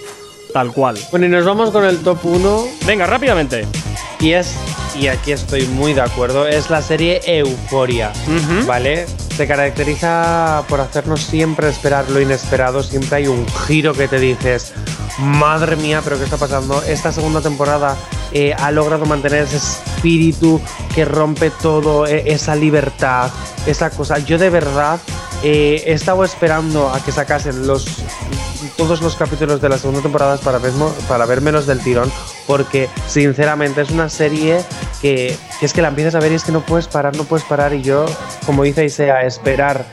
[0.55, 0.97] Tal cual.
[1.11, 2.65] Bueno, y nos vamos con el top 1.
[2.87, 3.67] Venga, rápidamente.
[4.21, 4.57] Y es,
[4.99, 8.13] y aquí estoy muy de acuerdo, es la serie Euforia.
[8.67, 9.07] ¿Vale?
[9.37, 12.83] Se caracteriza por hacernos siempre esperar lo inesperado.
[12.83, 14.73] Siempre hay un giro que te dices,
[15.19, 16.83] madre mía, pero ¿qué está pasando?
[16.83, 17.97] Esta segunda temporada
[18.33, 20.61] eh, ha logrado mantener ese espíritu
[20.95, 23.31] que rompe todo, eh, esa libertad,
[23.67, 24.19] esa cosa.
[24.19, 25.01] Yo de verdad
[25.43, 27.87] eh, he estado esperando a que sacasen los
[28.77, 32.11] todos los capítulos de la segunda temporada para, vermo- para vérmelos del tirón,
[32.47, 34.65] porque sinceramente es una serie
[35.01, 37.25] que, que es que la empiezas a ver y es que no puedes parar, no
[37.25, 37.75] puedes parar.
[37.75, 38.07] Y yo,
[38.47, 39.85] como dice Isea, esperar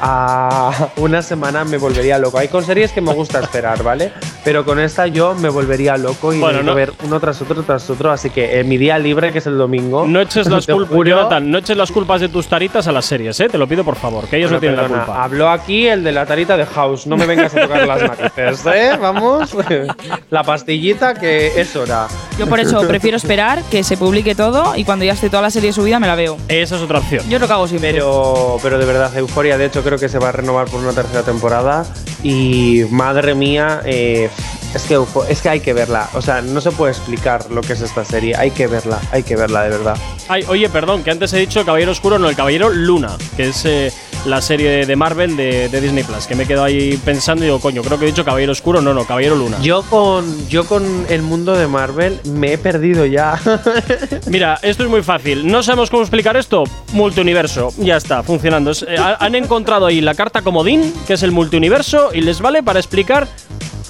[0.00, 2.38] a una semana me volvería loco.
[2.38, 4.12] Hay con series que me gusta esperar, ¿vale?
[4.44, 7.88] Pero con esta yo me volvería loco y Bueno, no- ver uno tras otro tras
[7.90, 8.10] otro.
[8.10, 11.58] Así que en mi día libre, que es el domingo, No eches las culpas, no
[11.58, 13.48] eches las culpas de tus taritas a las series, ¿eh?
[13.48, 15.24] Te lo pido por favor, que ellos Bueno, no tienen perdona, la culpa.
[15.24, 17.06] Habló aquí el de la tarita de House.
[17.06, 18.92] No me vengas a tocar las narices, ¿eh?
[19.00, 19.56] Vamos.
[20.30, 22.06] la pastillita que es hora.
[22.38, 25.50] Yo por eso prefiero esperar que se publique todo y cuando ya esté toda la
[25.50, 26.36] serie subida me la veo.
[26.48, 27.28] Esa es otra opción.
[27.28, 27.92] Yo lo hago siempre.
[27.92, 30.92] Pero, pero de verdad, Euforia, de hecho, creo que se va a renovar por una
[30.92, 31.84] tercera temporada.
[32.22, 34.28] Y madre mía, eh,
[34.74, 36.08] es, que, Eufo- es que hay que verla.
[36.14, 38.36] O sea, no se puede explicar lo que es esta serie.
[38.36, 39.96] Hay que verla, hay que verla, de verdad.
[40.28, 43.64] Ay, oye, perdón, que antes he dicho Caballero Oscuro, no, el Caballero Luna, que es
[43.64, 43.92] eh,
[44.26, 47.46] la serie de Marvel de, de Disney Plus, que me he quedado ahí pensando y
[47.46, 49.58] digo, coño, creo que he dicho Caballero Oscuro, no, no, Caballero Luna.
[49.62, 53.40] Yo con, yo con el mundo de Marvel me he perdido ya.
[54.26, 55.46] Mira, esto es muy fácil.
[55.46, 56.64] No sabemos cómo explicar esto.
[56.92, 57.72] Multiuniverso.
[57.78, 58.72] Ya está, funcionando.
[58.72, 62.62] Eh, ha- han encontrado ahí la carta comodín, que es el multiuniverso, y les vale
[62.62, 63.28] para explicar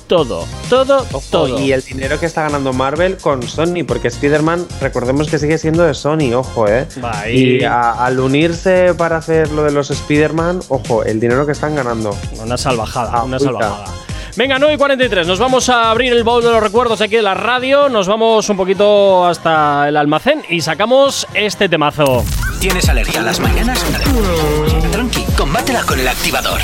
[0.08, 0.46] todo.
[0.68, 1.60] Todo, todo.
[1.60, 5.84] Y el dinero que está ganando Marvel con Sony, porque Spider-Man, recordemos que sigue siendo
[5.84, 6.88] de Sony, ojo, ¿eh?
[7.02, 11.46] Va, y- Y a- al unirse para hacer lo de los Spider-Man, ojo, el dinero
[11.46, 12.16] que están ganando.
[12.42, 13.50] Una salvajada, Ah, una puta.
[13.52, 13.84] salvajada.
[14.36, 15.26] Venga, 9 y 43.
[15.26, 17.88] Nos vamos a abrir el baúl de los recuerdos aquí de la radio.
[17.88, 22.24] Nos vamos un poquito hasta el almacén y sacamos este temazo.
[22.60, 23.84] ¿Tienes alergia a las mañanas?
[24.92, 26.60] Tranqui, combátela con el activador.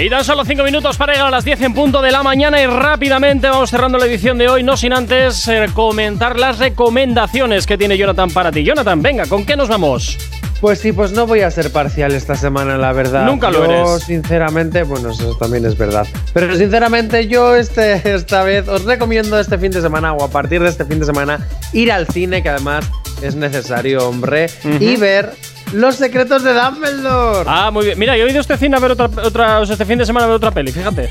[0.00, 2.62] Y tan solo 5 minutos para llegar a las 10 en punto de la mañana
[2.62, 7.66] y rápidamente vamos cerrando la edición de hoy, no sin antes eh, comentar las recomendaciones
[7.66, 8.62] que tiene Jonathan para ti.
[8.62, 10.16] Jonathan, venga, ¿con qué nos vamos?
[10.60, 13.26] Pues sí, pues no voy a ser parcial esta semana, la verdad.
[13.26, 14.04] Nunca lo Yo, eres.
[14.04, 16.06] sinceramente, bueno, eso también es verdad.
[16.32, 20.62] Pero sinceramente, yo este, esta vez os recomiendo este fin de semana o a partir
[20.62, 22.88] de este fin de semana ir al cine, que además
[23.20, 24.46] es necesario, hombre,
[24.78, 25.32] y ver
[25.72, 27.44] Los secretos de Dumbledore.
[27.46, 27.98] Ah, muy bien.
[27.98, 30.06] Mira, yo he ido este cine a ver otra, otra o sea, este fin de
[30.06, 31.10] semana a ver otra peli, fíjate.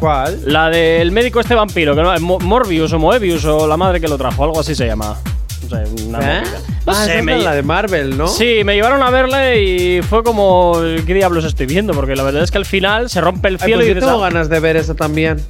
[0.00, 0.40] ¿Cuál?
[0.46, 4.08] La del médico este vampiro, que no, Mo- Morbius o Moebius o la madre que
[4.08, 5.16] lo trajo, algo así se llama.
[5.62, 6.40] No sé, una ¿Eh?
[6.40, 6.58] movida.
[6.86, 8.26] No ah, sé, me, la de Marvel, ¿no?
[8.28, 11.92] Sí, me llevaron a verla y fue como, ¿qué diablos estoy viendo?
[11.94, 13.94] Porque la verdad es que al final se rompe el Ay, cielo pues y yo
[13.94, 15.42] dices, tengo "Ah, ganas de ver eso también.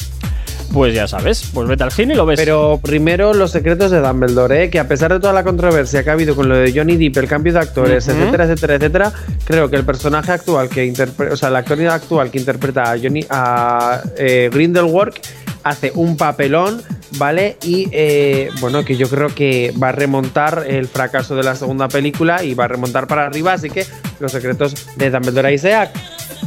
[0.74, 2.36] Pues ya sabes, pues vete al cine y lo ves.
[2.36, 4.70] Pero primero los secretos de Dumbledore, ¿eh?
[4.70, 7.16] que a pesar de toda la controversia que ha habido con lo de Johnny Depp,
[7.18, 9.12] el cambio de actores, etcétera, etcétera, etcétera,
[9.44, 12.98] creo que el personaje actual que interpreta, o sea, el actor actual que interpreta a
[12.98, 15.14] Johnny a eh, Grindelwald
[15.62, 16.82] hace un papelón,
[17.18, 17.56] ¿vale?
[17.62, 21.86] Y eh, bueno, que yo creo que va a remontar el fracaso de la segunda
[21.86, 23.86] película y va a remontar para arriba, así que
[24.18, 25.92] los secretos de Dumbledore Isaac.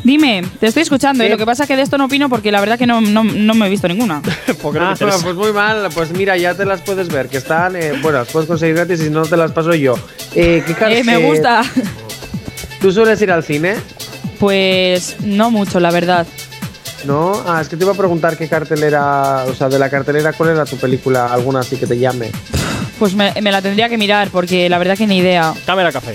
[0.07, 1.31] Dime, te estoy escuchando y Sí.
[1.31, 3.25] lo que pasa es que de esto no opino porque la verdad que no, no,
[3.25, 4.21] no me he visto ninguna.
[4.61, 7.75] porque no Ah, pues muy mal, pues mira, ya te las puedes ver, que están,
[7.75, 9.95] eh, bueno, las puedes conseguir gratis y si no te las paso yo.
[10.33, 11.61] Eh, ¿qué Eh, me eh, gusta.
[12.79, 13.75] ¿Tú sueles ir al cine?
[14.39, 16.25] Pues no mucho, la verdad.
[17.03, 17.43] ¿No?
[17.45, 20.51] Ah, es que te iba a preguntar qué cartelera, o sea, de la cartelera, ¿cuál
[20.51, 21.25] era tu película?
[21.33, 22.31] Alguna así que te llame.
[22.99, 25.53] Pues me, me la tendría que mirar porque la verdad que ni idea.
[25.65, 26.13] Cámara café.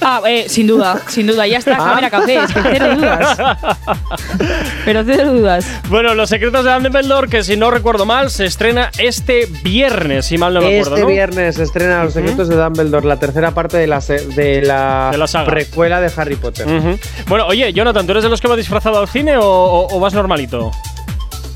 [0.00, 1.46] Ah, eh, sin duda, sin duda.
[1.46, 1.76] Ya está, Ah.
[1.78, 3.38] cámara café, es que cero dudas.
[4.84, 5.66] Pero cero dudas.
[5.88, 10.38] Bueno, Los secretos de Dumbledore, que si no recuerdo mal, se estrena este viernes, si
[10.38, 11.06] mal no me acuerdo, este ¿no?
[11.08, 15.18] viernes se estrena Los secretos de Dumbledore, la tercera parte de la, de la, De
[15.18, 15.46] la saga.
[15.50, 16.66] precuela de Harry Potter.
[17.26, 20.00] Bueno, oye, Jonathan, ¿tú eres de los que va disfrazado al cine o, o- o
[20.00, 20.70] vas normalito?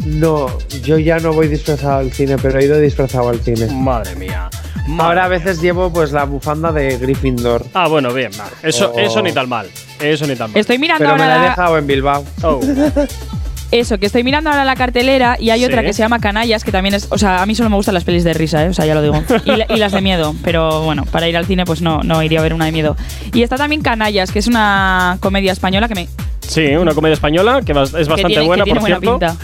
[0.05, 0.47] No,
[0.83, 3.67] yo ya no voy disfrazado al cine, pero he ido disfrazado al cine.
[3.67, 4.51] Madre mía.
[4.87, 7.65] Madre Ahora a veces llevo pues la bufanda de Gryffindor.
[7.73, 8.47] Ah, bueno, bien, va.
[8.63, 8.99] Eso, Oh.
[8.99, 9.67] eso ni tan mal.
[10.01, 10.61] Eso ni tan mal.
[10.61, 12.25] Estoy mirando Pero me ahora la he dejado en Bilbao.
[12.43, 12.61] Oh.
[13.71, 15.65] eso, que estoy mirando ahora la cartelera y hay Sí.
[15.67, 17.07] otra que se llama Canallas, que también es.
[17.11, 18.69] O sea, a mí solo me gustan las pelis de risa, ¿eh?
[18.69, 19.15] O sea, ya lo digo.
[19.47, 20.35] Y, la- y las de miedo.
[20.45, 22.95] Pero bueno, para ir al cine, pues no, no iría a ver una de miedo.
[23.33, 26.09] Y está también Canallas, que es una comedia española que me.
[26.47, 29.19] Sí, una comedia española que es bastante que tiene, buena, que tiene por buena cierto.
[29.19, 29.37] pinta.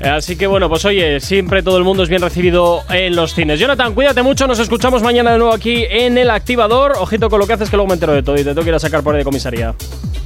[0.00, 3.58] Así que bueno, pues oye, siempre todo el mundo es bien recibido en los cines.
[3.58, 6.92] Jonathan, cuídate mucho, nos escuchamos mañana de nuevo aquí en el activador.
[6.98, 8.68] Ojito con lo que haces que luego me entero de todo y te tengo que
[8.68, 9.74] ir a sacar por ahí de comisaría.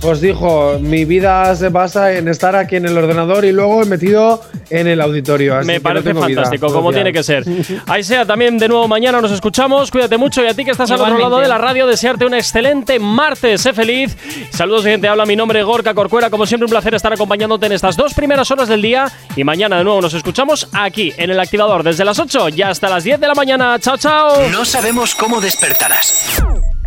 [0.05, 3.87] Os dijo, mi vida se basa en estar aquí en el ordenador y luego he
[3.87, 5.57] metido en el auditorio.
[5.57, 7.45] así Me que no parece tengo vida fantástico, como tiene que ser.
[7.87, 9.93] Ahí sea, también de nuevo mañana nos escuchamos.
[9.93, 12.35] Cuídate mucho y a ti que estás al otro lado de la radio, desearte un
[12.35, 13.61] excelente martes.
[13.61, 14.17] Sé feliz.
[14.51, 15.07] Saludos, gente.
[15.07, 16.31] Habla mi nombre, Gorka Corcuera.
[16.31, 19.07] Como siempre, un placer estar acompañándote en estas dos primeras horas del día.
[19.37, 22.89] Y mañana de nuevo nos escuchamos aquí en el activador desde las 8 y hasta
[22.89, 23.79] las 10 de la mañana.
[23.79, 24.49] Chao, chao.
[24.51, 26.43] No sabemos cómo despertarás,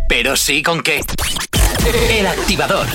[0.06, 1.00] pero sí con qué.
[2.10, 2.86] El activador.